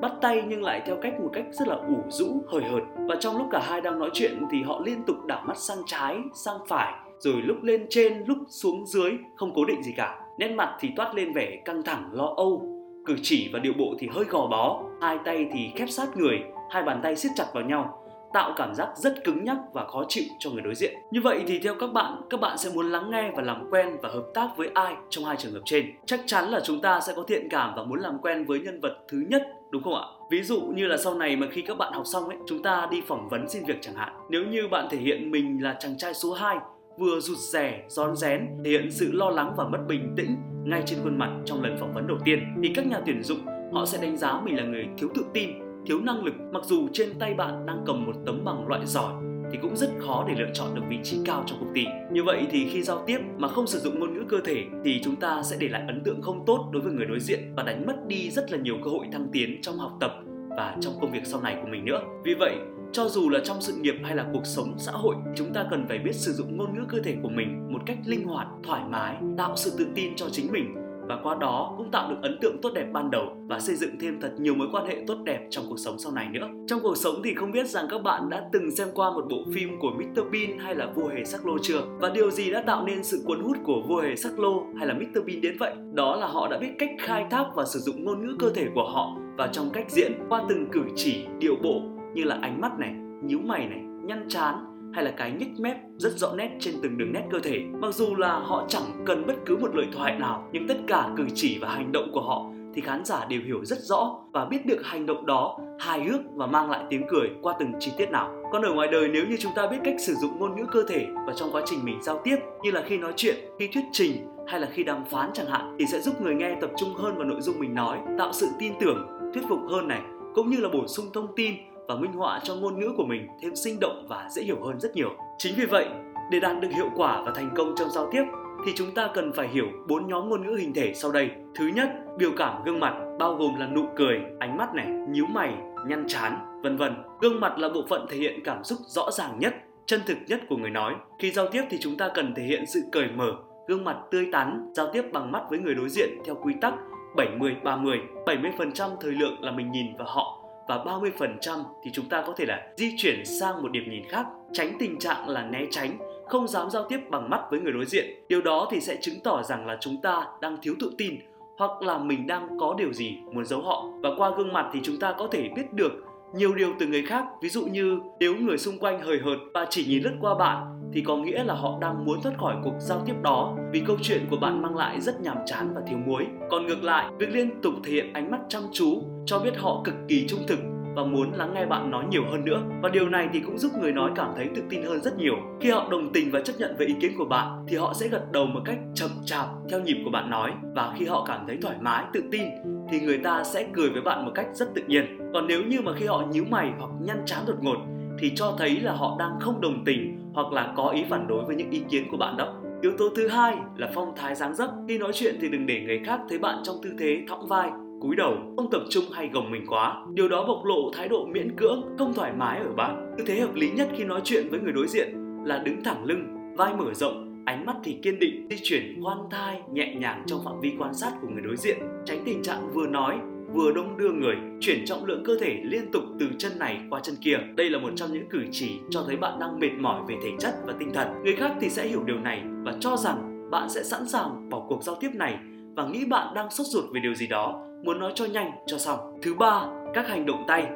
bắt 0.00 0.12
tay 0.20 0.42
nhưng 0.48 0.62
lại 0.62 0.82
theo 0.86 0.96
cách 1.02 1.20
một 1.20 1.30
cách 1.32 1.44
rất 1.50 1.68
là 1.68 1.74
ủ 1.74 1.96
rũ, 2.08 2.42
hời 2.48 2.62
hợt. 2.62 2.82
Và 3.08 3.16
trong 3.20 3.36
lúc 3.38 3.46
cả 3.50 3.60
hai 3.62 3.80
đang 3.80 3.98
nói 3.98 4.10
chuyện 4.12 4.42
thì 4.50 4.62
họ 4.62 4.82
liên 4.84 5.02
tục 5.06 5.16
đảo 5.26 5.42
mắt 5.46 5.56
sang 5.56 5.78
trái, 5.86 6.18
sang 6.34 6.58
phải, 6.68 6.92
rồi 7.18 7.34
lúc 7.34 7.56
lên 7.62 7.86
trên, 7.90 8.24
lúc 8.26 8.38
xuống 8.48 8.86
dưới, 8.86 9.12
không 9.36 9.52
cố 9.54 9.64
định 9.64 9.82
gì 9.82 9.92
cả. 9.96 10.20
Nét 10.38 10.48
mặt 10.48 10.76
thì 10.80 10.90
toát 10.96 11.14
lên 11.14 11.32
vẻ 11.32 11.62
căng 11.64 11.82
thẳng, 11.82 12.10
lo 12.12 12.34
âu. 12.36 12.62
Cử 13.06 13.16
chỉ 13.22 13.50
và 13.52 13.58
điệu 13.58 13.72
bộ 13.78 13.94
thì 13.98 14.08
hơi 14.12 14.24
gò 14.24 14.46
bó. 14.46 14.82
Hai 15.00 15.18
tay 15.24 15.46
thì 15.52 15.70
khép 15.76 15.88
sát 15.88 16.16
người, 16.16 16.40
hai 16.70 16.82
bàn 16.82 17.00
tay 17.02 17.16
siết 17.16 17.32
chặt 17.34 17.46
vào 17.54 17.64
nhau 17.64 18.02
tạo 18.32 18.52
cảm 18.56 18.74
giác 18.74 18.88
rất 18.96 19.24
cứng 19.24 19.44
nhắc 19.44 19.56
và 19.72 19.86
khó 19.86 20.04
chịu 20.08 20.24
cho 20.38 20.50
người 20.50 20.62
đối 20.62 20.74
diện. 20.74 20.94
Như 21.10 21.20
vậy 21.20 21.44
thì 21.46 21.58
theo 21.58 21.74
các 21.74 21.92
bạn, 21.92 22.20
các 22.30 22.40
bạn 22.40 22.58
sẽ 22.58 22.70
muốn 22.74 22.90
lắng 22.90 23.10
nghe 23.10 23.30
và 23.36 23.42
làm 23.42 23.70
quen 23.70 23.96
và 24.02 24.08
hợp 24.08 24.24
tác 24.34 24.48
với 24.56 24.70
ai 24.74 24.94
trong 25.10 25.24
hai 25.24 25.36
trường 25.36 25.52
hợp 25.52 25.62
trên? 25.64 25.86
Chắc 26.06 26.20
chắn 26.26 26.48
là 26.48 26.60
chúng 26.64 26.80
ta 26.80 27.00
sẽ 27.00 27.12
có 27.16 27.22
thiện 27.22 27.48
cảm 27.50 27.74
và 27.76 27.82
muốn 27.82 28.00
làm 28.00 28.18
quen 28.22 28.44
với 28.44 28.60
nhân 28.60 28.80
vật 28.80 28.96
thứ 29.08 29.18
nhất 29.28 29.42
đúng 29.70 29.82
không 29.82 29.94
ạ? 29.94 30.02
Ví 30.30 30.42
dụ 30.42 30.60
như 30.60 30.86
là 30.86 30.96
sau 30.96 31.14
này 31.14 31.36
mà 31.36 31.46
khi 31.50 31.62
các 31.62 31.78
bạn 31.78 31.92
học 31.92 32.06
xong 32.06 32.28
ấy, 32.28 32.36
chúng 32.46 32.62
ta 32.62 32.88
đi 32.90 33.02
phỏng 33.06 33.28
vấn 33.28 33.48
xin 33.48 33.64
việc 33.64 33.78
chẳng 33.80 33.94
hạn. 33.94 34.12
Nếu 34.30 34.42
như 34.42 34.68
bạn 34.68 34.88
thể 34.90 34.98
hiện 34.98 35.30
mình 35.30 35.62
là 35.62 35.76
chàng 35.80 35.98
trai 35.98 36.14
số 36.14 36.32
2, 36.32 36.56
vừa 36.98 37.20
rụt 37.20 37.38
rè, 37.38 37.84
rón 37.88 38.16
rén, 38.16 38.48
thể 38.64 38.70
hiện 38.70 38.90
sự 38.90 39.12
lo 39.12 39.30
lắng 39.30 39.54
và 39.56 39.64
mất 39.64 39.78
bình 39.88 40.14
tĩnh 40.16 40.36
ngay 40.64 40.82
trên 40.86 40.98
khuôn 41.02 41.18
mặt 41.18 41.30
trong 41.44 41.62
lần 41.62 41.76
phỏng 41.80 41.92
vấn 41.92 42.06
đầu 42.06 42.18
tiên 42.24 42.54
thì 42.62 42.72
các 42.74 42.86
nhà 42.86 43.00
tuyển 43.06 43.22
dụng 43.22 43.38
họ 43.72 43.86
sẽ 43.86 43.98
đánh 44.02 44.16
giá 44.16 44.40
mình 44.44 44.56
là 44.56 44.62
người 44.62 44.86
thiếu 44.98 45.08
tự 45.14 45.24
tin, 45.34 45.50
thiếu 45.88 46.00
năng 46.00 46.24
lực 46.24 46.34
mặc 46.52 46.62
dù 46.64 46.88
trên 46.92 47.18
tay 47.18 47.34
bạn 47.34 47.66
đang 47.66 47.82
cầm 47.86 48.06
một 48.06 48.12
tấm 48.26 48.44
bằng 48.44 48.68
loại 48.68 48.86
giỏi 48.86 49.14
thì 49.52 49.58
cũng 49.62 49.76
rất 49.76 49.90
khó 49.98 50.24
để 50.28 50.34
lựa 50.38 50.50
chọn 50.54 50.74
được 50.74 50.82
vị 50.88 50.98
trí 51.04 51.16
cao 51.24 51.44
trong 51.46 51.58
công 51.60 51.74
ty. 51.74 51.84
Như 52.12 52.24
vậy 52.24 52.46
thì 52.50 52.66
khi 52.70 52.82
giao 52.82 53.04
tiếp 53.06 53.18
mà 53.38 53.48
không 53.48 53.66
sử 53.66 53.78
dụng 53.78 54.00
ngôn 54.00 54.14
ngữ 54.14 54.24
cơ 54.28 54.36
thể 54.44 54.64
thì 54.84 55.00
chúng 55.04 55.16
ta 55.16 55.42
sẽ 55.42 55.56
để 55.60 55.68
lại 55.68 55.82
ấn 55.86 56.02
tượng 56.04 56.22
không 56.22 56.44
tốt 56.46 56.70
đối 56.72 56.82
với 56.82 56.92
người 56.92 57.06
đối 57.06 57.20
diện 57.20 57.52
và 57.56 57.62
đánh 57.62 57.86
mất 57.86 58.06
đi 58.06 58.30
rất 58.30 58.52
là 58.52 58.58
nhiều 58.58 58.76
cơ 58.84 58.90
hội 58.90 59.06
thăng 59.12 59.28
tiến 59.32 59.58
trong 59.62 59.78
học 59.78 59.96
tập 60.00 60.12
và 60.56 60.76
trong 60.80 60.92
công 61.00 61.12
việc 61.12 61.22
sau 61.24 61.40
này 61.40 61.58
của 61.62 61.68
mình 61.68 61.84
nữa. 61.84 62.00
Vì 62.24 62.34
vậy, 62.34 62.56
cho 62.92 63.08
dù 63.08 63.28
là 63.30 63.40
trong 63.44 63.60
sự 63.60 63.72
nghiệp 63.72 63.94
hay 64.04 64.16
là 64.16 64.26
cuộc 64.32 64.46
sống 64.46 64.74
xã 64.78 64.92
hội, 64.92 65.14
chúng 65.36 65.52
ta 65.52 65.66
cần 65.70 65.86
phải 65.88 65.98
biết 65.98 66.14
sử 66.14 66.32
dụng 66.32 66.56
ngôn 66.56 66.74
ngữ 66.74 66.84
cơ 66.88 66.98
thể 67.04 67.16
của 67.22 67.28
mình 67.28 67.72
một 67.72 67.80
cách 67.86 67.98
linh 68.06 68.24
hoạt, 68.24 68.46
thoải 68.64 68.82
mái, 68.88 69.16
tạo 69.38 69.56
sự 69.56 69.72
tự 69.78 69.86
tin 69.94 70.16
cho 70.16 70.26
chính 70.32 70.52
mình 70.52 70.87
và 71.08 71.18
qua 71.22 71.34
đó 71.34 71.74
cũng 71.78 71.90
tạo 71.90 72.10
được 72.10 72.16
ấn 72.22 72.38
tượng 72.40 72.56
tốt 72.62 72.70
đẹp 72.74 72.86
ban 72.92 73.10
đầu 73.10 73.36
và 73.48 73.58
xây 73.60 73.76
dựng 73.76 73.98
thêm 74.00 74.20
thật 74.20 74.32
nhiều 74.38 74.54
mối 74.54 74.68
quan 74.72 74.86
hệ 74.86 75.04
tốt 75.06 75.16
đẹp 75.24 75.46
trong 75.50 75.64
cuộc 75.68 75.78
sống 75.78 75.98
sau 75.98 76.12
này 76.12 76.28
nữa. 76.32 76.48
Trong 76.66 76.80
cuộc 76.82 76.96
sống 76.96 77.14
thì 77.24 77.34
không 77.34 77.52
biết 77.52 77.66
rằng 77.66 77.86
các 77.90 78.02
bạn 78.02 78.30
đã 78.30 78.48
từng 78.52 78.70
xem 78.70 78.88
qua 78.94 79.10
một 79.10 79.24
bộ 79.30 79.44
phim 79.54 79.78
của 79.80 79.90
Mr 79.90 80.20
Bean 80.32 80.58
hay 80.58 80.74
là 80.74 80.86
vua 80.94 81.08
hề 81.08 81.24
sắc 81.24 81.46
lô 81.46 81.58
chưa? 81.62 81.80
Và 82.00 82.08
điều 82.08 82.30
gì 82.30 82.50
đã 82.50 82.62
tạo 82.66 82.84
nên 82.86 83.04
sự 83.04 83.22
cuốn 83.24 83.40
hút 83.40 83.56
của 83.64 83.82
vua 83.88 84.00
hề 84.00 84.16
sắc 84.16 84.38
lô 84.38 84.64
hay 84.76 84.86
là 84.86 84.94
Mr 84.94 85.26
Bean 85.26 85.40
đến 85.40 85.56
vậy? 85.60 85.74
Đó 85.94 86.16
là 86.16 86.26
họ 86.26 86.48
đã 86.48 86.58
biết 86.58 86.70
cách 86.78 86.90
khai 86.98 87.26
thác 87.30 87.44
và 87.54 87.64
sử 87.64 87.78
dụng 87.78 88.04
ngôn 88.04 88.26
ngữ 88.26 88.36
cơ 88.38 88.50
thể 88.50 88.66
của 88.74 88.90
họ 88.94 89.16
và 89.36 89.46
trong 89.46 89.70
cách 89.72 89.90
diễn 89.90 90.12
qua 90.28 90.42
từng 90.48 90.66
cử 90.72 90.80
chỉ, 90.96 91.26
điệu 91.38 91.54
bộ 91.62 91.80
như 92.14 92.24
là 92.24 92.38
ánh 92.42 92.60
mắt 92.60 92.78
này, 92.78 92.94
nhíu 93.24 93.38
mày 93.38 93.66
này, 93.66 93.80
nhăn 94.04 94.26
chán 94.28 94.77
hay 94.98 95.04
là 95.04 95.10
cái 95.16 95.32
nhích 95.32 95.60
mép 95.60 95.76
rất 95.96 96.12
rõ 96.16 96.32
nét 96.36 96.50
trên 96.60 96.74
từng 96.82 96.98
đường 96.98 97.12
nét 97.12 97.22
cơ 97.30 97.38
thể. 97.38 97.60
Mặc 97.80 97.94
dù 97.94 98.14
là 98.14 98.38
họ 98.38 98.64
chẳng 98.68 98.82
cần 99.06 99.26
bất 99.26 99.34
cứ 99.46 99.56
một 99.56 99.74
lời 99.74 99.86
thoại 99.92 100.18
nào, 100.18 100.48
nhưng 100.52 100.68
tất 100.68 100.74
cả 100.86 101.08
cử 101.16 101.24
chỉ 101.34 101.58
và 101.60 101.68
hành 101.68 101.92
động 101.92 102.10
của 102.12 102.20
họ 102.20 102.50
thì 102.74 102.82
khán 102.82 103.04
giả 103.04 103.24
đều 103.28 103.40
hiểu 103.46 103.64
rất 103.64 103.78
rõ 103.78 104.18
và 104.32 104.44
biết 104.44 104.66
được 104.66 104.78
hành 104.84 105.06
động 105.06 105.26
đó 105.26 105.58
hài 105.78 106.04
hước 106.04 106.20
và 106.34 106.46
mang 106.46 106.70
lại 106.70 106.84
tiếng 106.90 107.06
cười 107.10 107.30
qua 107.42 107.54
từng 107.60 107.72
chi 107.80 107.92
tiết 107.98 108.10
nào. 108.10 108.36
Còn 108.52 108.62
ở 108.62 108.72
ngoài 108.72 108.88
đời 108.92 109.08
nếu 109.08 109.26
như 109.26 109.36
chúng 109.40 109.52
ta 109.54 109.66
biết 109.66 109.76
cách 109.84 109.94
sử 109.98 110.14
dụng 110.14 110.38
ngôn 110.38 110.56
ngữ 110.56 110.66
cơ 110.72 110.82
thể 110.88 111.06
và 111.26 111.32
trong 111.36 111.48
quá 111.52 111.62
trình 111.66 111.78
mình 111.84 112.02
giao 112.02 112.20
tiếp 112.24 112.36
như 112.62 112.70
là 112.70 112.82
khi 112.86 112.98
nói 112.98 113.12
chuyện, 113.16 113.36
khi 113.58 113.68
thuyết 113.74 113.84
trình 113.92 114.12
hay 114.46 114.60
là 114.60 114.68
khi 114.72 114.84
đàm 114.84 115.04
phán 115.04 115.30
chẳng 115.34 115.50
hạn 115.50 115.76
thì 115.78 115.86
sẽ 115.86 116.00
giúp 116.00 116.20
người 116.20 116.34
nghe 116.34 116.56
tập 116.60 116.70
trung 116.76 116.94
hơn 116.94 117.16
vào 117.16 117.24
nội 117.24 117.40
dung 117.40 117.58
mình 117.58 117.74
nói, 117.74 117.98
tạo 118.18 118.32
sự 118.32 118.48
tin 118.58 118.72
tưởng, 118.80 119.06
thuyết 119.34 119.42
phục 119.48 119.60
hơn 119.70 119.88
này, 119.88 120.00
cũng 120.34 120.50
như 120.50 120.56
là 120.56 120.68
bổ 120.68 120.86
sung 120.86 121.06
thông 121.12 121.34
tin 121.36 121.54
và 121.88 121.94
minh 121.94 122.12
họa 122.12 122.40
cho 122.44 122.54
ngôn 122.54 122.80
ngữ 122.80 122.92
của 122.96 123.04
mình 123.04 123.26
thêm 123.42 123.56
sinh 123.56 123.80
động 123.80 124.06
và 124.08 124.28
dễ 124.30 124.42
hiểu 124.42 124.56
hơn 124.64 124.80
rất 124.80 124.94
nhiều. 124.94 125.10
Chính 125.38 125.54
vì 125.56 125.66
vậy, 125.66 125.88
để 126.30 126.40
đạt 126.40 126.60
được 126.60 126.68
hiệu 126.74 126.90
quả 126.96 127.22
và 127.26 127.32
thành 127.34 127.50
công 127.56 127.74
trong 127.78 127.90
giao 127.90 128.08
tiếp 128.12 128.22
thì 128.66 128.72
chúng 128.76 128.94
ta 128.94 129.10
cần 129.14 129.32
phải 129.32 129.48
hiểu 129.48 129.66
bốn 129.88 130.08
nhóm 130.08 130.28
ngôn 130.28 130.46
ngữ 130.46 130.56
hình 130.56 130.74
thể 130.74 130.92
sau 130.94 131.12
đây. 131.12 131.30
Thứ 131.54 131.66
nhất, 131.66 131.88
biểu 132.18 132.30
cảm 132.36 132.64
gương 132.64 132.80
mặt 132.80 132.94
bao 133.18 133.34
gồm 133.34 133.54
là 133.58 133.66
nụ 133.66 133.84
cười, 133.96 134.20
ánh 134.38 134.56
mắt 134.56 134.74
này, 134.74 134.86
nhíu 135.08 135.26
mày, 135.26 135.54
nhăn 135.86 136.04
chán, 136.08 136.60
vân 136.62 136.76
vân. 136.76 136.94
Gương 137.20 137.40
mặt 137.40 137.58
là 137.58 137.68
bộ 137.68 137.84
phận 137.88 138.06
thể 138.08 138.16
hiện 138.16 138.40
cảm 138.44 138.64
xúc 138.64 138.78
rõ 138.86 139.10
ràng 139.10 139.38
nhất, 139.38 139.54
chân 139.86 140.00
thực 140.06 140.18
nhất 140.26 140.40
của 140.48 140.56
người 140.56 140.70
nói. 140.70 140.94
Khi 141.18 141.30
giao 141.30 141.46
tiếp 141.48 141.62
thì 141.70 141.78
chúng 141.80 141.96
ta 141.96 142.10
cần 142.14 142.34
thể 142.34 142.42
hiện 142.42 142.66
sự 142.66 142.80
cởi 142.92 143.08
mở, 143.16 143.32
gương 143.68 143.84
mặt 143.84 143.96
tươi 144.10 144.28
tắn, 144.32 144.70
giao 144.74 144.86
tiếp 144.92 145.02
bằng 145.12 145.32
mắt 145.32 145.42
với 145.50 145.58
người 145.58 145.74
đối 145.74 145.88
diện 145.88 146.08
theo 146.24 146.34
quy 146.34 146.54
tắc 146.60 146.74
70 147.16 147.56
30. 147.64 148.00
70% 148.26 148.90
thời 149.00 149.12
lượng 149.12 149.36
là 149.40 149.52
mình 149.52 149.70
nhìn 149.70 149.96
vào 149.96 150.08
họ 150.08 150.37
và 150.68 150.84
30% 150.84 151.64
thì 151.82 151.90
chúng 151.94 152.08
ta 152.08 152.22
có 152.26 152.32
thể 152.36 152.44
là 152.46 152.68
di 152.76 152.94
chuyển 152.98 153.24
sang 153.24 153.62
một 153.62 153.72
điểm 153.72 153.90
nhìn 153.90 154.08
khác, 154.08 154.26
tránh 154.52 154.72
tình 154.78 154.98
trạng 154.98 155.28
là 155.28 155.42
né 155.42 155.66
tránh, 155.70 155.98
không 156.26 156.48
dám 156.48 156.70
giao 156.70 156.84
tiếp 156.88 157.00
bằng 157.10 157.30
mắt 157.30 157.40
với 157.50 157.60
người 157.60 157.72
đối 157.72 157.84
diện. 157.84 158.06
Điều 158.28 158.42
đó 158.42 158.68
thì 158.70 158.80
sẽ 158.80 158.96
chứng 159.00 159.20
tỏ 159.24 159.42
rằng 159.42 159.66
là 159.66 159.76
chúng 159.80 160.00
ta 160.02 160.26
đang 160.40 160.56
thiếu 160.62 160.74
tự 160.80 160.92
tin 160.98 161.14
hoặc 161.58 161.82
là 161.82 161.98
mình 161.98 162.26
đang 162.26 162.58
có 162.58 162.74
điều 162.78 162.92
gì 162.92 163.18
muốn 163.32 163.44
giấu 163.44 163.60
họ. 163.60 163.84
Và 164.02 164.10
qua 164.16 164.30
gương 164.36 164.52
mặt 164.52 164.70
thì 164.72 164.80
chúng 164.82 164.98
ta 164.98 165.14
có 165.18 165.28
thể 165.30 165.48
biết 165.56 165.72
được 165.72 165.92
nhiều 166.34 166.54
điều 166.54 166.68
từ 166.78 166.86
người 166.86 167.02
khác, 167.02 167.24
ví 167.42 167.48
dụ 167.48 167.66
như 167.66 167.98
nếu 168.20 168.34
người 168.36 168.58
xung 168.58 168.78
quanh 168.78 169.02
hời 169.02 169.18
hợt 169.18 169.38
và 169.54 169.66
chỉ 169.70 169.84
nhìn 169.86 170.02
lướt 170.02 170.16
qua 170.20 170.34
bạn, 170.34 170.80
thì 170.92 171.00
có 171.00 171.16
nghĩa 171.16 171.44
là 171.44 171.54
họ 171.54 171.78
đang 171.80 172.04
muốn 172.04 172.22
thoát 172.22 172.38
khỏi 172.38 172.56
cuộc 172.64 172.74
giao 172.80 173.02
tiếp 173.06 173.14
đó 173.22 173.56
vì 173.72 173.82
câu 173.86 173.96
chuyện 174.02 174.26
của 174.30 174.36
bạn 174.36 174.62
mang 174.62 174.76
lại 174.76 175.00
rất 175.00 175.20
nhàm 175.20 175.36
chán 175.46 175.72
và 175.74 175.80
thiếu 175.88 175.98
muối. 176.06 176.26
Còn 176.50 176.66
ngược 176.66 176.84
lại, 176.84 177.06
việc 177.18 177.28
liên 177.30 177.50
tục 177.62 177.74
thể 177.84 177.92
hiện 177.92 178.12
ánh 178.12 178.30
mắt 178.30 178.40
chăm 178.48 178.62
chú 178.72 179.02
cho 179.26 179.38
biết 179.38 179.56
họ 179.56 179.82
cực 179.84 179.94
kỳ 180.08 180.26
trung 180.28 180.40
thực 180.48 180.58
và 180.98 181.04
muốn 181.04 181.32
lắng 181.32 181.54
nghe 181.54 181.66
bạn 181.66 181.90
nói 181.90 182.04
nhiều 182.10 182.22
hơn 182.30 182.44
nữa. 182.44 182.62
Và 182.82 182.88
điều 182.88 183.08
này 183.08 183.28
thì 183.32 183.40
cũng 183.40 183.58
giúp 183.58 183.72
người 183.80 183.92
nói 183.92 184.10
cảm 184.16 184.32
thấy 184.36 184.48
tự 184.54 184.62
tin 184.68 184.82
hơn 184.82 185.00
rất 185.02 185.18
nhiều. 185.18 185.34
Khi 185.60 185.70
họ 185.70 185.88
đồng 185.90 186.12
tình 186.12 186.30
và 186.30 186.40
chấp 186.40 186.52
nhận 186.58 186.76
về 186.78 186.86
ý 186.86 186.94
kiến 187.00 187.12
của 187.18 187.24
bạn 187.24 187.64
thì 187.68 187.76
họ 187.76 187.94
sẽ 187.94 188.08
gật 188.08 188.32
đầu 188.32 188.46
một 188.46 188.60
cách 188.64 188.78
chậm 188.94 189.10
chạp 189.24 189.46
theo 189.70 189.80
nhịp 189.80 189.96
của 190.04 190.10
bạn 190.10 190.30
nói. 190.30 190.52
Và 190.74 190.94
khi 190.98 191.04
họ 191.04 191.24
cảm 191.28 191.44
thấy 191.46 191.58
thoải 191.62 191.76
mái 191.80 192.04
tự 192.12 192.22
tin 192.32 192.42
thì 192.90 193.00
người 193.00 193.18
ta 193.18 193.44
sẽ 193.44 193.68
cười 193.72 193.90
với 193.90 194.02
bạn 194.02 194.24
một 194.24 194.32
cách 194.34 194.46
rất 194.52 194.74
tự 194.74 194.82
nhiên. 194.86 195.30
Còn 195.34 195.46
nếu 195.46 195.62
như 195.62 195.80
mà 195.80 195.92
khi 195.96 196.06
họ 196.06 196.24
nhíu 196.30 196.44
mày 196.50 196.72
hoặc 196.78 196.90
nhăn 197.00 197.22
chán 197.26 197.42
đột 197.46 197.56
ngột 197.62 197.76
thì 198.18 198.32
cho 198.36 198.54
thấy 198.58 198.80
là 198.80 198.92
họ 198.92 199.16
đang 199.18 199.40
không 199.40 199.60
đồng 199.60 199.84
tình 199.84 200.30
hoặc 200.34 200.52
là 200.52 200.72
có 200.76 200.88
ý 200.88 201.04
phản 201.10 201.26
đối 201.26 201.44
với 201.44 201.56
những 201.56 201.70
ý 201.70 201.82
kiến 201.90 202.04
của 202.10 202.16
bạn 202.16 202.36
đó. 202.36 202.54
Yếu 202.82 202.92
tố 202.98 203.08
thứ 203.16 203.28
hai 203.28 203.56
là 203.76 203.90
phong 203.94 204.12
thái 204.16 204.34
dáng 204.34 204.54
dấp. 204.54 204.70
Khi 204.88 204.98
nói 204.98 205.12
chuyện 205.14 205.34
thì 205.40 205.48
đừng 205.48 205.66
để 205.66 205.82
người 205.86 206.00
khác 206.04 206.20
thấy 206.28 206.38
bạn 206.38 206.58
trong 206.64 206.76
tư 206.82 206.90
thế 206.98 207.22
thõng 207.28 207.46
vai, 207.46 207.70
cúi 208.00 208.16
đầu, 208.16 208.36
không 208.56 208.70
tập 208.70 208.82
trung 208.90 209.04
hay 209.12 209.30
gồng 209.32 209.50
mình 209.50 209.66
quá. 209.66 210.04
Điều 210.14 210.28
đó 210.28 210.44
bộc 210.46 210.64
lộ 210.64 210.90
thái 210.94 211.08
độ 211.08 211.26
miễn 211.26 211.56
cưỡng, 211.56 211.82
không 211.98 212.14
thoải 212.14 212.32
mái 212.32 212.58
ở 212.58 212.72
bạn. 212.72 213.14
Tư 213.18 213.24
thế 213.26 213.40
hợp 213.40 213.54
lý 213.54 213.70
nhất 213.70 213.88
khi 213.96 214.04
nói 214.04 214.20
chuyện 214.24 214.48
với 214.50 214.60
người 214.60 214.72
đối 214.72 214.86
diện 214.88 215.08
là 215.44 215.58
đứng 215.58 215.84
thẳng 215.84 216.04
lưng, 216.04 216.54
vai 216.56 216.74
mở 216.74 216.94
rộng, 216.94 217.42
ánh 217.46 217.66
mắt 217.66 217.76
thì 217.84 217.98
kiên 218.02 218.18
định, 218.18 218.46
di 218.50 218.56
chuyển 218.62 219.02
khoan 219.02 219.18
thai, 219.30 219.62
nhẹ 219.72 219.94
nhàng 219.94 220.22
trong 220.26 220.40
phạm 220.44 220.60
vi 220.60 220.72
quan 220.78 220.94
sát 220.94 221.12
của 221.22 221.28
người 221.28 221.42
đối 221.42 221.56
diện, 221.56 221.76
tránh 222.04 222.22
tình 222.24 222.42
trạng 222.42 222.70
vừa 222.74 222.86
nói 222.86 223.18
vừa 223.54 223.72
đông 223.72 223.96
đưa 223.96 224.12
người, 224.12 224.36
chuyển 224.60 224.84
trọng 224.86 225.04
lượng 225.04 225.22
cơ 225.24 225.36
thể 225.40 225.60
liên 225.64 225.90
tục 225.92 226.02
từ 226.20 226.26
chân 226.38 226.58
này 226.58 226.80
qua 226.90 227.00
chân 227.00 227.14
kia. 227.20 227.38
Đây 227.56 227.70
là 227.70 227.78
một 227.78 227.90
trong 227.96 228.12
những 228.12 228.28
cử 228.30 228.38
chỉ 228.52 228.78
cho 228.90 229.04
thấy 229.06 229.16
bạn 229.16 229.38
đang 229.38 229.60
mệt 229.60 229.70
mỏi 229.78 230.02
về 230.08 230.16
thể 230.22 230.30
chất 230.38 230.54
và 230.66 230.74
tinh 230.78 230.90
thần. 230.94 231.08
Người 231.24 231.36
khác 231.36 231.52
thì 231.60 231.68
sẽ 231.68 231.88
hiểu 231.88 232.02
điều 232.04 232.18
này 232.20 232.42
và 232.64 232.74
cho 232.80 232.96
rằng 232.96 233.50
bạn 233.50 233.68
sẽ 233.68 233.82
sẵn 233.82 234.08
sàng 234.08 234.48
bỏ 234.50 234.66
cuộc 234.68 234.82
giao 234.82 234.94
tiếp 235.00 235.10
này 235.14 235.38
và 235.76 235.88
nghĩ 235.88 236.04
bạn 236.04 236.34
đang 236.34 236.50
sốt 236.50 236.66
ruột 236.66 236.84
về 236.94 237.00
điều 237.00 237.14
gì 237.14 237.26
đó, 237.26 237.67
muốn 237.82 237.98
nói 237.98 238.12
cho 238.14 238.24
nhanh 238.24 238.50
cho 238.66 238.78
xong. 238.78 238.98
Thứ 239.22 239.34
ba, 239.34 239.66
các 239.94 240.08
hành 240.08 240.26
động 240.26 240.44
tay. 240.48 240.66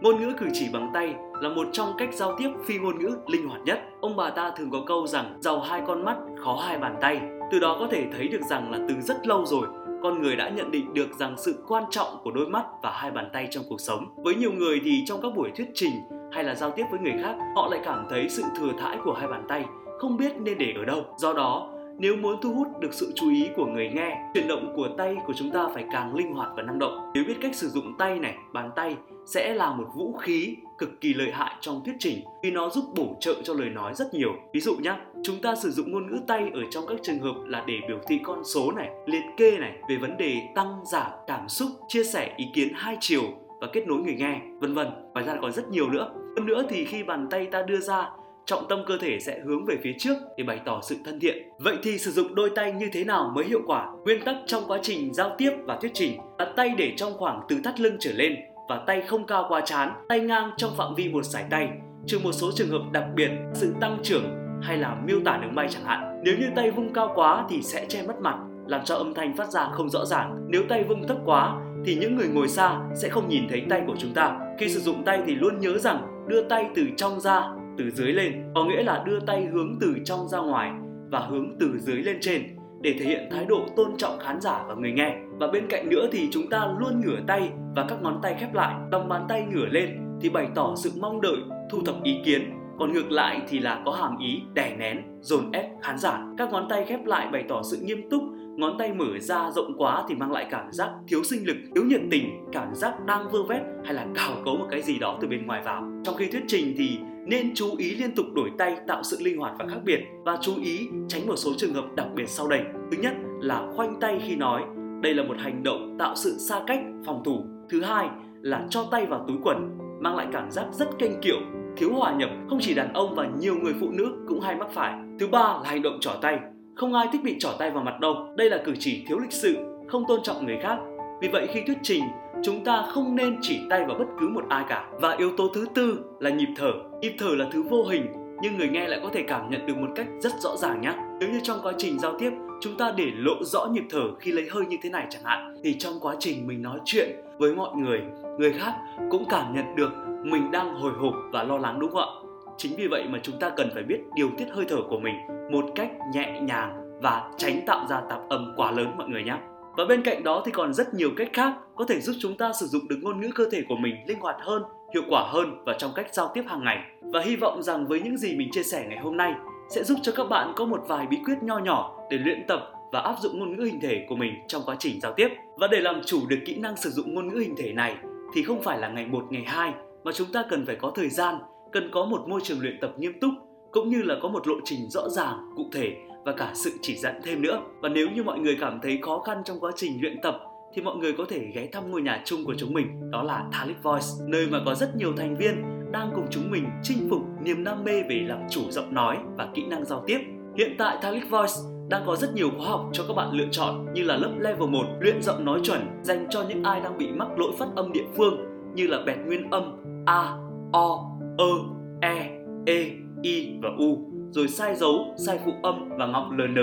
Ngôn 0.00 0.20
ngữ 0.20 0.32
cử 0.38 0.46
chỉ 0.52 0.68
bằng 0.72 0.90
tay 0.94 1.14
là 1.40 1.48
một 1.48 1.68
trong 1.72 1.92
cách 1.98 2.14
giao 2.14 2.36
tiếp 2.38 2.48
phi 2.64 2.78
ngôn 2.78 2.98
ngữ 2.98 3.18
linh 3.26 3.48
hoạt 3.48 3.60
nhất. 3.64 3.80
Ông 4.00 4.16
bà 4.16 4.30
ta 4.30 4.50
thường 4.56 4.70
có 4.70 4.78
câu 4.86 5.06
rằng 5.06 5.38
giàu 5.40 5.60
hai 5.60 5.82
con 5.86 6.04
mắt, 6.04 6.16
khó 6.44 6.56
hai 6.68 6.78
bàn 6.78 6.96
tay. 7.00 7.20
Từ 7.50 7.58
đó 7.58 7.76
có 7.80 7.88
thể 7.90 8.06
thấy 8.12 8.28
được 8.28 8.42
rằng 8.42 8.70
là 8.70 8.78
từ 8.88 8.94
rất 9.00 9.26
lâu 9.26 9.44
rồi 9.46 9.66
con 10.02 10.22
người 10.22 10.36
đã 10.36 10.48
nhận 10.48 10.70
định 10.70 10.94
được 10.94 11.18
rằng 11.18 11.34
sự 11.36 11.64
quan 11.68 11.84
trọng 11.90 12.08
của 12.24 12.30
đôi 12.30 12.46
mắt 12.46 12.64
và 12.82 12.90
hai 12.90 13.10
bàn 13.10 13.30
tay 13.32 13.48
trong 13.50 13.64
cuộc 13.68 13.80
sống. 13.80 14.06
Với 14.16 14.34
nhiều 14.34 14.52
người 14.52 14.80
thì 14.84 15.04
trong 15.06 15.22
các 15.22 15.34
buổi 15.34 15.50
thuyết 15.56 15.66
trình 15.74 15.92
hay 16.32 16.44
là 16.44 16.54
giao 16.54 16.70
tiếp 16.70 16.84
với 16.90 17.00
người 17.00 17.14
khác, 17.22 17.36
họ 17.56 17.68
lại 17.70 17.80
cảm 17.84 18.06
thấy 18.10 18.28
sự 18.28 18.42
thừa 18.58 18.72
thãi 18.78 18.98
của 19.04 19.12
hai 19.12 19.28
bàn 19.28 19.44
tay, 19.48 19.64
không 19.98 20.16
biết 20.16 20.32
nên 20.40 20.58
để 20.58 20.74
ở 20.76 20.84
đâu. 20.84 21.04
Do 21.16 21.32
đó, 21.32 21.70
nếu 21.98 22.16
muốn 22.16 22.40
thu 22.42 22.54
hút 22.54 22.68
được 22.80 22.94
sự 22.94 23.12
chú 23.14 23.30
ý 23.30 23.48
của 23.56 23.66
người 23.66 23.90
nghe, 23.94 24.18
chuyển 24.34 24.48
động 24.48 24.72
của 24.76 24.88
tay 24.98 25.16
của 25.26 25.32
chúng 25.36 25.50
ta 25.50 25.68
phải 25.74 25.84
càng 25.92 26.14
linh 26.14 26.32
hoạt 26.32 26.50
và 26.56 26.62
năng 26.62 26.78
động. 26.78 27.10
Nếu 27.14 27.24
biết 27.24 27.36
cách 27.40 27.54
sử 27.54 27.68
dụng 27.68 27.94
tay 27.98 28.18
này, 28.18 28.34
bàn 28.52 28.70
tay 28.76 28.96
sẽ 29.26 29.54
là 29.54 29.72
một 29.72 29.86
vũ 29.94 30.12
khí 30.12 30.56
cực 30.78 31.00
kỳ 31.00 31.14
lợi 31.14 31.30
hại 31.32 31.54
trong 31.60 31.84
thuyết 31.84 31.94
trình 31.98 32.24
vì 32.42 32.50
nó 32.50 32.70
giúp 32.70 32.84
bổ 32.96 33.16
trợ 33.20 33.34
cho 33.44 33.54
lời 33.54 33.70
nói 33.70 33.94
rất 33.94 34.14
nhiều. 34.14 34.32
Ví 34.52 34.60
dụ 34.60 34.76
nhé, 34.76 34.96
chúng 35.22 35.40
ta 35.42 35.54
sử 35.54 35.70
dụng 35.70 35.92
ngôn 35.92 36.06
ngữ 36.06 36.18
tay 36.26 36.50
ở 36.54 36.60
trong 36.70 36.84
các 36.88 36.96
trường 37.02 37.18
hợp 37.18 37.34
là 37.46 37.64
để 37.66 37.74
biểu 37.88 37.98
thị 38.08 38.20
con 38.24 38.44
số 38.44 38.72
này, 38.72 38.90
liệt 39.06 39.24
kê 39.36 39.58
này 39.58 39.72
về 39.88 39.96
vấn 39.96 40.16
đề 40.16 40.40
tăng 40.54 40.80
giảm 40.92 41.10
cảm 41.26 41.48
xúc, 41.48 41.68
chia 41.88 42.04
sẻ 42.04 42.34
ý 42.36 42.44
kiến 42.54 42.68
hai 42.74 42.96
chiều 43.00 43.22
và 43.60 43.66
kết 43.72 43.86
nối 43.86 43.98
người 43.98 44.14
nghe, 44.14 44.40
vân 44.60 44.74
vân. 44.74 44.86
Ngoài 45.12 45.26
ra 45.26 45.36
còn 45.40 45.52
rất 45.52 45.68
nhiều 45.68 45.90
nữa. 45.90 46.12
Hơn 46.36 46.46
nữa 46.46 46.62
thì 46.68 46.84
khi 46.84 47.02
bàn 47.02 47.26
tay 47.30 47.46
ta 47.46 47.62
đưa 47.62 47.80
ra 47.80 48.10
trọng 48.46 48.68
tâm 48.68 48.82
cơ 48.86 48.98
thể 49.00 49.18
sẽ 49.20 49.40
hướng 49.44 49.64
về 49.64 49.76
phía 49.82 49.92
trước 49.98 50.14
để 50.36 50.44
bày 50.44 50.60
tỏ 50.64 50.80
sự 50.82 50.96
thân 51.04 51.20
thiện. 51.20 51.48
Vậy 51.58 51.76
thì 51.82 51.98
sử 51.98 52.10
dụng 52.10 52.34
đôi 52.34 52.50
tay 52.50 52.72
như 52.72 52.88
thế 52.92 53.04
nào 53.04 53.32
mới 53.34 53.44
hiệu 53.44 53.60
quả? 53.66 53.88
Nguyên 54.04 54.24
tắc 54.24 54.36
trong 54.46 54.62
quá 54.68 54.78
trình 54.82 55.14
giao 55.14 55.34
tiếp 55.38 55.50
và 55.64 55.78
thuyết 55.80 55.90
trình 55.94 56.18
là 56.38 56.52
tay 56.56 56.74
để 56.78 56.92
trong 56.96 57.12
khoảng 57.18 57.40
từ 57.48 57.56
thắt 57.64 57.80
lưng 57.80 57.96
trở 58.00 58.12
lên 58.12 58.36
và 58.68 58.84
tay 58.86 59.02
không 59.06 59.26
cao 59.26 59.46
quá 59.48 59.60
chán, 59.60 59.92
tay 60.08 60.20
ngang 60.20 60.50
trong 60.56 60.70
phạm 60.76 60.94
vi 60.94 61.08
một 61.08 61.22
sải 61.22 61.44
tay, 61.50 61.68
trừ 62.06 62.18
một 62.22 62.32
số 62.32 62.50
trường 62.54 62.68
hợp 62.68 62.82
đặc 62.92 63.04
biệt, 63.14 63.30
sự 63.52 63.74
tăng 63.80 63.98
trưởng 64.02 64.24
hay 64.62 64.76
là 64.76 64.96
miêu 65.04 65.20
tả 65.24 65.38
đường 65.42 65.54
bay 65.54 65.68
chẳng 65.70 65.84
hạn. 65.84 66.20
Nếu 66.24 66.34
như 66.38 66.46
tay 66.56 66.70
vung 66.70 66.92
cao 66.92 67.12
quá 67.14 67.46
thì 67.48 67.62
sẽ 67.62 67.86
che 67.88 68.02
mất 68.02 68.20
mặt, 68.20 68.36
làm 68.66 68.84
cho 68.84 68.94
âm 68.94 69.14
thanh 69.14 69.36
phát 69.36 69.48
ra 69.50 69.68
không 69.72 69.90
rõ 69.90 70.04
ràng. 70.04 70.46
Nếu 70.48 70.62
tay 70.68 70.84
vung 70.84 71.08
thấp 71.08 71.16
quá 71.24 71.56
thì 71.84 71.94
những 71.94 72.16
người 72.16 72.28
ngồi 72.28 72.48
xa 72.48 72.80
sẽ 72.94 73.08
không 73.08 73.28
nhìn 73.28 73.48
thấy 73.48 73.62
tay 73.70 73.82
của 73.86 73.94
chúng 73.98 74.14
ta. 74.14 74.38
Khi 74.58 74.68
sử 74.68 74.80
dụng 74.80 75.04
tay 75.04 75.20
thì 75.26 75.34
luôn 75.34 75.60
nhớ 75.60 75.78
rằng 75.78 76.26
đưa 76.28 76.42
tay 76.42 76.66
từ 76.74 76.82
trong 76.96 77.20
ra, 77.20 77.42
từ 77.78 77.90
dưới 77.90 78.12
lên, 78.12 78.32
có 78.54 78.64
nghĩa 78.64 78.82
là 78.82 79.02
đưa 79.06 79.20
tay 79.20 79.46
hướng 79.52 79.78
từ 79.80 79.94
trong 80.04 80.28
ra 80.28 80.38
ngoài 80.38 80.72
và 81.10 81.18
hướng 81.18 81.56
từ 81.60 81.78
dưới 81.78 81.96
lên 81.96 82.16
trên 82.20 82.42
để 82.82 82.94
thể 82.98 83.04
hiện 83.04 83.28
thái 83.30 83.44
độ 83.44 83.66
tôn 83.76 83.96
trọng 83.96 84.18
khán 84.18 84.40
giả 84.40 84.64
và 84.68 84.74
người 84.74 84.92
nghe. 84.92 85.16
Và 85.40 85.46
bên 85.46 85.66
cạnh 85.68 85.88
nữa 85.88 86.08
thì 86.12 86.28
chúng 86.30 86.48
ta 86.50 86.68
luôn 86.78 87.00
ngửa 87.00 87.18
tay 87.26 87.50
và 87.76 87.86
các 87.88 88.02
ngón 88.02 88.18
tay 88.22 88.36
khép 88.40 88.54
lại, 88.54 88.74
lòng 88.92 89.08
bàn 89.08 89.24
tay 89.28 89.46
ngửa 89.52 89.66
lên 89.66 89.88
thì 90.20 90.28
bày 90.28 90.48
tỏ 90.54 90.74
sự 90.76 90.90
mong 91.00 91.20
đợi, 91.20 91.36
thu 91.70 91.78
thập 91.86 92.02
ý 92.02 92.16
kiến. 92.24 92.52
Còn 92.78 92.92
ngược 92.92 93.10
lại 93.10 93.40
thì 93.48 93.58
là 93.58 93.82
có 93.84 93.92
hàm 93.92 94.18
ý 94.18 94.42
đè 94.54 94.76
nén, 94.78 95.02
dồn 95.20 95.52
ép 95.52 95.66
khán 95.82 95.98
giả. 95.98 96.26
Các 96.38 96.52
ngón 96.52 96.68
tay 96.68 96.84
khép 96.84 97.06
lại 97.06 97.28
bày 97.32 97.44
tỏ 97.48 97.62
sự 97.70 97.76
nghiêm 97.82 98.10
túc, 98.10 98.22
ngón 98.56 98.78
tay 98.78 98.92
mở 98.92 99.18
ra 99.18 99.50
rộng 99.50 99.74
quá 99.78 100.04
thì 100.08 100.14
mang 100.14 100.32
lại 100.32 100.46
cảm 100.50 100.72
giác 100.72 100.90
thiếu 101.08 101.22
sinh 101.22 101.46
lực, 101.46 101.56
thiếu 101.74 101.84
nhiệt 101.84 102.00
tình, 102.10 102.44
cảm 102.52 102.74
giác 102.74 102.94
đang 103.06 103.30
vơ 103.30 103.42
vét 103.42 103.62
hay 103.84 103.94
là 103.94 104.06
cào 104.14 104.30
cấu 104.44 104.56
một 104.56 104.66
cái 104.70 104.82
gì 104.82 104.98
đó 104.98 105.18
từ 105.20 105.28
bên 105.28 105.46
ngoài 105.46 105.62
vào. 105.64 105.84
Trong 106.04 106.14
khi 106.16 106.26
thuyết 106.26 106.44
trình 106.46 106.74
thì 106.78 106.98
nên 107.26 107.54
chú 107.54 107.76
ý 107.78 107.94
liên 107.94 108.14
tục 108.14 108.26
đổi 108.34 108.50
tay 108.58 108.76
tạo 108.86 109.02
sự 109.02 109.16
linh 109.20 109.38
hoạt 109.38 109.52
và 109.58 109.66
khác 109.68 109.78
biệt 109.84 110.00
và 110.24 110.38
chú 110.40 110.52
ý 110.62 110.88
tránh 111.08 111.26
một 111.26 111.36
số 111.36 111.50
trường 111.58 111.74
hợp 111.74 111.84
đặc 111.94 112.06
biệt 112.14 112.28
sau 112.28 112.48
đây. 112.48 112.60
Thứ 112.90 112.96
nhất 113.02 113.12
là 113.40 113.66
khoanh 113.76 114.00
tay 114.00 114.20
khi 114.26 114.36
nói, 114.36 114.62
đây 115.02 115.14
là 115.14 115.22
một 115.22 115.36
hành 115.38 115.62
động 115.62 115.96
tạo 115.98 116.14
sự 116.16 116.36
xa 116.38 116.62
cách, 116.66 116.80
phòng 117.06 117.22
thủ. 117.24 117.44
Thứ 117.68 117.82
hai 117.82 118.08
là 118.42 118.66
cho 118.70 118.84
tay 118.90 119.06
vào 119.06 119.24
túi 119.28 119.36
quần, 119.42 119.78
mang 120.00 120.16
lại 120.16 120.26
cảm 120.32 120.50
giác 120.50 120.66
rất 120.72 120.98
kênh 120.98 121.20
kiệu, 121.20 121.36
thiếu 121.76 121.92
hòa 121.92 122.14
nhập, 122.14 122.30
không 122.48 122.58
chỉ 122.62 122.74
đàn 122.74 122.92
ông 122.92 123.14
và 123.14 123.28
nhiều 123.40 123.54
người 123.62 123.74
phụ 123.80 123.90
nữ 123.90 124.24
cũng 124.28 124.40
hay 124.40 124.56
mắc 124.56 124.68
phải. 124.72 124.94
Thứ 125.20 125.26
ba 125.26 125.40
là 125.40 125.62
hành 125.64 125.82
động 125.82 125.98
trỏ 126.00 126.10
tay, 126.22 126.38
không 126.74 126.94
ai 126.94 127.06
thích 127.12 127.20
bị 127.24 127.36
trỏ 127.38 127.50
tay 127.58 127.70
vào 127.70 127.84
mặt 127.84 128.00
đâu. 128.00 128.14
Đây 128.36 128.50
là 128.50 128.62
cử 128.64 128.74
chỉ 128.78 129.04
thiếu 129.08 129.18
lịch 129.18 129.32
sự, 129.32 129.56
không 129.88 130.04
tôn 130.08 130.20
trọng 130.22 130.46
người 130.46 130.58
khác. 130.62 130.78
Vì 131.20 131.28
vậy 131.28 131.48
khi 131.52 131.62
thuyết 131.66 131.78
trình, 131.82 132.04
chúng 132.44 132.64
ta 132.64 132.84
không 132.88 133.16
nên 133.16 133.38
chỉ 133.40 133.60
tay 133.70 133.84
vào 133.84 133.98
bất 133.98 134.06
cứ 134.20 134.28
một 134.28 134.44
ai 134.48 134.64
cả. 134.68 134.88
Và 135.00 135.16
yếu 135.18 135.30
tố 135.36 135.48
thứ 135.54 135.66
tư 135.74 135.98
là 136.20 136.30
nhịp 136.30 136.48
thở. 136.56 136.72
Nhịp 137.00 137.14
thở 137.18 137.28
là 137.38 137.46
thứ 137.52 137.62
vô 137.62 137.84
hình 137.84 138.06
nhưng 138.42 138.58
người 138.58 138.68
nghe 138.68 138.88
lại 138.88 139.00
có 139.02 139.08
thể 139.12 139.22
cảm 139.22 139.50
nhận 139.50 139.66
được 139.66 139.76
một 139.76 139.88
cách 139.94 140.06
rất 140.20 140.32
rõ 140.40 140.56
ràng 140.56 140.80
nhé. 140.80 140.92
Nếu 141.20 141.28
như 141.28 141.40
trong 141.42 141.58
quá 141.62 141.72
trình 141.78 141.98
giao 141.98 142.18
tiếp 142.18 142.30
chúng 142.60 142.76
ta 142.76 142.92
để 142.96 143.06
lộ 143.14 143.34
rõ 143.42 143.66
nhịp 143.66 143.84
thở 143.90 144.14
khi 144.20 144.32
lấy 144.32 144.48
hơi 144.50 144.66
như 144.66 144.76
thế 144.82 144.90
này 144.90 145.06
chẳng 145.10 145.24
hạn 145.24 145.56
thì 145.64 145.74
trong 145.78 145.92
quá 146.00 146.14
trình 146.18 146.46
mình 146.46 146.62
nói 146.62 146.78
chuyện 146.84 147.10
với 147.38 147.54
mọi 147.54 147.76
người, 147.76 148.00
người 148.38 148.52
khác 148.52 148.72
cũng 149.10 149.24
cảm 149.28 149.54
nhận 149.54 149.76
được 149.76 149.92
mình 150.24 150.50
đang 150.50 150.74
hồi 150.74 150.92
hộp 150.98 151.14
và 151.32 151.42
lo 151.42 151.58
lắng 151.58 151.78
đúng 151.80 151.90
không 151.90 152.00
ạ? 152.00 152.12
Chính 152.56 152.72
vì 152.76 152.86
vậy 152.86 153.04
mà 153.08 153.18
chúng 153.22 153.38
ta 153.40 153.50
cần 153.50 153.70
phải 153.74 153.82
biết 153.82 153.98
điều 154.14 154.28
tiết 154.38 154.46
hơi 154.52 154.64
thở 154.68 154.76
của 154.88 154.98
mình 154.98 155.14
một 155.52 155.64
cách 155.74 155.90
nhẹ 156.14 156.40
nhàng 156.40 156.98
và 157.02 157.30
tránh 157.36 157.60
tạo 157.66 157.86
ra 157.88 158.00
tạp 158.08 158.28
âm 158.28 158.52
quá 158.56 158.70
lớn 158.70 158.94
mọi 158.96 159.08
người 159.08 159.24
nhé. 159.24 159.36
Và 159.76 159.84
bên 159.84 160.02
cạnh 160.02 160.24
đó 160.24 160.42
thì 160.46 160.52
còn 160.52 160.74
rất 160.74 160.94
nhiều 160.94 161.10
cách 161.16 161.28
khác 161.32 161.52
có 161.74 161.84
thể 161.84 162.00
giúp 162.00 162.16
chúng 162.20 162.36
ta 162.36 162.52
sử 162.52 162.66
dụng 162.66 162.88
được 162.88 162.96
ngôn 163.02 163.20
ngữ 163.20 163.28
cơ 163.34 163.44
thể 163.52 163.62
của 163.68 163.76
mình 163.76 163.94
linh 164.06 164.20
hoạt 164.20 164.36
hơn, 164.40 164.62
hiệu 164.94 165.02
quả 165.08 165.28
hơn 165.32 165.64
và 165.66 165.76
trong 165.78 165.90
cách 165.94 166.14
giao 166.14 166.30
tiếp 166.34 166.44
hàng 166.46 166.64
ngày. 166.64 166.78
Và 167.00 167.20
hy 167.20 167.36
vọng 167.36 167.62
rằng 167.62 167.86
với 167.86 168.00
những 168.00 168.16
gì 168.16 168.36
mình 168.36 168.48
chia 168.52 168.62
sẻ 168.62 168.86
ngày 168.88 168.98
hôm 168.98 169.16
nay 169.16 169.34
sẽ 169.74 169.84
giúp 169.84 169.98
cho 170.02 170.12
các 170.12 170.24
bạn 170.24 170.52
có 170.56 170.64
một 170.64 170.80
vài 170.88 171.06
bí 171.06 171.16
quyết 171.24 171.42
nho 171.42 171.58
nhỏ 171.58 171.98
để 172.10 172.18
luyện 172.18 172.46
tập 172.48 172.72
và 172.92 173.00
áp 173.00 173.16
dụng 173.20 173.38
ngôn 173.38 173.56
ngữ 173.56 173.62
hình 173.62 173.80
thể 173.80 174.06
của 174.08 174.16
mình 174.16 174.32
trong 174.48 174.62
quá 174.66 174.76
trình 174.78 175.00
giao 175.00 175.12
tiếp. 175.12 175.28
Và 175.56 175.66
để 175.66 175.80
làm 175.80 176.00
chủ 176.06 176.20
được 176.28 176.38
kỹ 176.46 176.56
năng 176.56 176.76
sử 176.76 176.90
dụng 176.90 177.14
ngôn 177.14 177.28
ngữ 177.28 177.38
hình 177.38 177.54
thể 177.56 177.72
này 177.72 177.96
thì 178.34 178.42
không 178.42 178.62
phải 178.62 178.78
là 178.78 178.88
ngày 178.88 179.06
một 179.06 179.24
ngày 179.30 179.44
hai 179.46 179.72
mà 180.04 180.12
chúng 180.12 180.32
ta 180.32 180.44
cần 180.50 180.66
phải 180.66 180.76
có 180.76 180.92
thời 180.94 181.08
gian, 181.08 181.34
cần 181.72 181.90
có 181.92 182.04
một 182.04 182.28
môi 182.28 182.40
trường 182.44 182.60
luyện 182.60 182.78
tập 182.80 182.90
nghiêm 182.98 183.20
túc 183.20 183.30
cũng 183.76 183.88
như 183.88 184.02
là 184.02 184.14
có 184.22 184.28
một 184.28 184.48
lộ 184.48 184.54
trình 184.64 184.90
rõ 184.90 185.08
ràng, 185.08 185.50
cụ 185.56 185.68
thể 185.72 185.96
và 186.24 186.32
cả 186.32 186.50
sự 186.54 186.70
chỉ 186.82 186.96
dẫn 186.96 187.14
thêm 187.24 187.42
nữa. 187.42 187.60
Và 187.80 187.88
nếu 187.88 188.08
như 188.14 188.22
mọi 188.22 188.38
người 188.38 188.56
cảm 188.60 188.78
thấy 188.82 188.98
khó 189.02 189.18
khăn 189.18 189.42
trong 189.44 189.60
quá 189.60 189.72
trình 189.76 189.92
luyện 190.00 190.20
tập 190.22 190.38
thì 190.74 190.82
mọi 190.82 190.96
người 190.96 191.12
có 191.12 191.24
thể 191.28 191.50
ghé 191.54 191.68
thăm 191.72 191.90
ngôi 191.90 192.02
nhà 192.02 192.22
chung 192.24 192.44
của 192.44 192.54
chúng 192.58 192.72
mình, 192.72 193.10
đó 193.10 193.22
là 193.22 193.44
Thalic 193.52 193.82
Voice, 193.82 194.06
nơi 194.26 194.46
mà 194.50 194.58
có 194.66 194.74
rất 194.74 194.96
nhiều 194.96 195.12
thành 195.16 195.36
viên 195.36 195.64
đang 195.92 196.10
cùng 196.14 196.26
chúng 196.30 196.50
mình 196.50 196.64
chinh 196.82 197.06
phục 197.10 197.20
niềm 197.42 197.64
đam 197.64 197.84
mê 197.84 198.02
về 198.02 198.24
làm 198.28 198.38
chủ 198.50 198.60
giọng 198.70 198.94
nói 198.94 199.16
và 199.38 199.48
kỹ 199.54 199.66
năng 199.66 199.84
giao 199.84 200.04
tiếp. 200.06 200.18
Hiện 200.58 200.74
tại 200.78 200.98
Thalic 201.02 201.30
Voice 201.30 201.54
đang 201.88 202.02
có 202.06 202.16
rất 202.16 202.34
nhiều 202.34 202.50
khóa 202.58 202.68
học 202.68 202.90
cho 202.92 203.04
các 203.08 203.14
bạn 203.14 203.32
lựa 203.32 203.48
chọn 203.50 203.92
như 203.92 204.02
là 204.02 204.16
lớp 204.16 204.32
level 204.38 204.68
1 204.68 204.84
luyện 205.00 205.22
giọng 205.22 205.44
nói 205.44 205.60
chuẩn 205.62 206.00
dành 206.02 206.26
cho 206.30 206.44
những 206.48 206.62
ai 206.62 206.80
đang 206.80 206.98
bị 206.98 207.08
mắc 207.12 207.38
lỗi 207.38 207.52
phát 207.58 207.68
âm 207.76 207.92
địa 207.92 208.06
phương 208.16 208.36
như 208.74 208.86
là 208.86 209.02
bẹt 209.06 209.18
nguyên 209.26 209.50
âm 209.50 209.76
a, 210.06 210.36
o, 210.72 211.10
ơ, 211.38 211.52
e, 212.00 212.30
e, 212.66 213.05
i 213.22 213.58
và 213.62 213.68
u 213.78 214.10
rồi 214.30 214.48
sai 214.48 214.74
dấu, 214.74 215.14
sai 215.26 215.38
phụ 215.44 215.52
âm 215.62 215.88
và 215.98 216.06
ngọng 216.06 216.38
ln, 216.38 216.56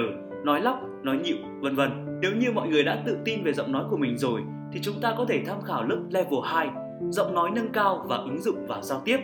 nói 0.45 0.62
lắp, 0.62 0.79
nói 1.03 1.17
nhịu, 1.24 1.38
vân 1.60 1.75
vân. 1.75 2.19
Nếu 2.22 2.31
như 2.36 2.51
mọi 2.51 2.67
người 2.67 2.83
đã 2.83 3.03
tự 3.05 3.17
tin 3.25 3.43
về 3.43 3.53
giọng 3.53 3.72
nói 3.72 3.83
của 3.89 3.98
mình 3.98 4.17
rồi 4.17 4.41
thì 4.74 4.79
chúng 4.83 5.01
ta 5.01 5.13
có 5.17 5.25
thể 5.29 5.43
tham 5.45 5.62
khảo 5.62 5.83
lớp 5.83 6.00
level 6.10 6.39
2, 6.43 6.69
giọng 7.10 7.33
nói 7.33 7.51
nâng 7.51 7.72
cao 7.74 8.05
và 8.10 8.15
ứng 8.15 8.41
dụng 8.41 8.67
vào 8.67 8.81
giao 8.81 9.01
tiếp 9.05 9.17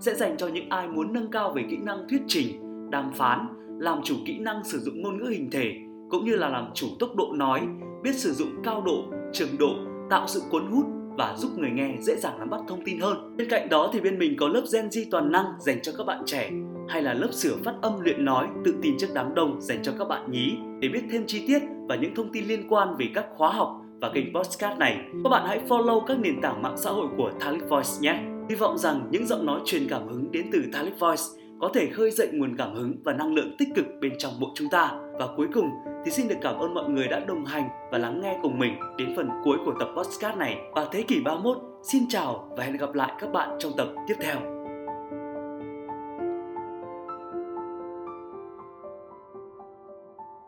sẽ 0.00 0.14
dành 0.14 0.36
cho 0.36 0.48
những 0.48 0.68
ai 0.68 0.88
muốn 0.88 1.12
nâng 1.12 1.30
cao 1.30 1.52
về 1.52 1.64
kỹ 1.70 1.76
năng 1.76 2.08
thuyết 2.08 2.22
trình, 2.26 2.46
đàm 2.90 3.12
phán, 3.12 3.46
làm 3.78 4.02
chủ 4.04 4.14
kỹ 4.26 4.38
năng 4.38 4.64
sử 4.64 4.78
dụng 4.78 5.02
ngôn 5.02 5.18
ngữ 5.18 5.30
hình 5.30 5.50
thể 5.50 5.74
cũng 6.10 6.24
như 6.24 6.36
là 6.36 6.48
làm 6.48 6.70
chủ 6.74 6.86
tốc 6.98 7.10
độ 7.16 7.32
nói, 7.34 7.60
biết 8.02 8.14
sử 8.14 8.32
dụng 8.32 8.48
cao 8.64 8.82
độ, 8.86 9.04
trường 9.32 9.58
độ, 9.58 9.70
tạo 10.10 10.26
sự 10.26 10.42
cuốn 10.50 10.66
hút 10.66 10.86
và 11.18 11.34
giúp 11.36 11.50
người 11.58 11.70
nghe 11.70 11.94
dễ 12.00 12.16
dàng 12.16 12.38
nắm 12.38 12.50
bắt 12.50 12.60
thông 12.68 12.84
tin 12.84 13.00
hơn. 13.00 13.36
Bên 13.36 13.48
cạnh 13.50 13.68
đó 13.68 13.90
thì 13.92 14.00
bên 14.00 14.18
mình 14.18 14.36
có 14.38 14.48
lớp 14.48 14.62
Gen 14.72 14.88
Z 14.88 15.04
toàn 15.10 15.32
năng 15.32 15.46
dành 15.60 15.78
cho 15.82 15.92
các 15.98 16.04
bạn 16.06 16.22
trẻ 16.26 16.50
hay 16.88 17.02
là 17.02 17.14
lớp 17.14 17.28
sửa 17.32 17.56
phát 17.64 17.74
âm 17.82 18.00
luyện 18.00 18.24
nói 18.24 18.48
tự 18.64 18.74
tin 18.82 18.94
trước 18.98 19.06
đám 19.14 19.34
đông 19.34 19.60
dành 19.60 19.82
cho 19.82 19.92
các 19.98 20.08
bạn 20.08 20.30
nhí 20.30 20.56
để 20.80 20.88
biết 20.88 21.02
thêm 21.10 21.24
chi 21.26 21.44
tiết 21.46 21.62
và 21.88 21.96
những 21.96 22.14
thông 22.14 22.32
tin 22.32 22.44
liên 22.44 22.68
quan 22.68 22.96
về 22.98 23.06
các 23.14 23.26
khóa 23.36 23.50
học 23.50 23.80
và 24.00 24.10
kênh 24.14 24.34
podcast 24.34 24.78
này. 24.78 24.98
Các 25.24 25.30
bạn 25.30 25.46
hãy 25.46 25.60
follow 25.68 26.00
các 26.06 26.18
nền 26.18 26.40
tảng 26.40 26.62
mạng 26.62 26.76
xã 26.76 26.90
hội 26.90 27.06
của 27.16 27.30
Thalic 27.40 27.68
Voice 27.68 27.90
nhé. 28.00 28.20
Hy 28.48 28.54
vọng 28.54 28.78
rằng 28.78 29.08
những 29.10 29.26
giọng 29.26 29.46
nói 29.46 29.60
truyền 29.64 29.88
cảm 29.88 30.08
hứng 30.08 30.32
đến 30.32 30.46
từ 30.52 30.62
Thalic 30.72 30.98
Voice 30.98 31.22
có 31.60 31.70
thể 31.74 31.86
khơi 31.86 32.10
dậy 32.10 32.28
nguồn 32.32 32.56
cảm 32.56 32.74
hứng 32.74 32.94
và 33.04 33.12
năng 33.12 33.34
lượng 33.34 33.56
tích 33.58 33.68
cực 33.74 33.86
bên 34.00 34.12
trong 34.18 34.32
mỗi 34.38 34.50
chúng 34.54 34.68
ta. 34.68 34.92
Và 35.18 35.28
cuối 35.36 35.46
cùng 35.54 35.70
thì 36.04 36.10
xin 36.10 36.28
được 36.28 36.36
cảm 36.42 36.58
ơn 36.58 36.74
mọi 36.74 36.88
người 36.88 37.08
đã 37.08 37.20
đồng 37.20 37.44
hành 37.44 37.68
và 37.92 37.98
lắng 37.98 38.20
nghe 38.22 38.38
cùng 38.42 38.58
mình 38.58 38.72
đến 38.98 39.12
phần 39.16 39.28
cuối 39.44 39.56
của 39.64 39.74
tập 39.80 39.88
podcast 39.96 40.38
này. 40.38 40.56
Và 40.74 40.86
thế 40.92 41.02
kỷ 41.02 41.20
31, 41.24 41.56
xin 41.82 42.02
chào 42.08 42.48
và 42.56 42.64
hẹn 42.64 42.76
gặp 42.76 42.94
lại 42.94 43.12
các 43.18 43.32
bạn 43.32 43.56
trong 43.58 43.72
tập 43.76 43.88
tiếp 44.08 44.14
theo. 44.20 44.55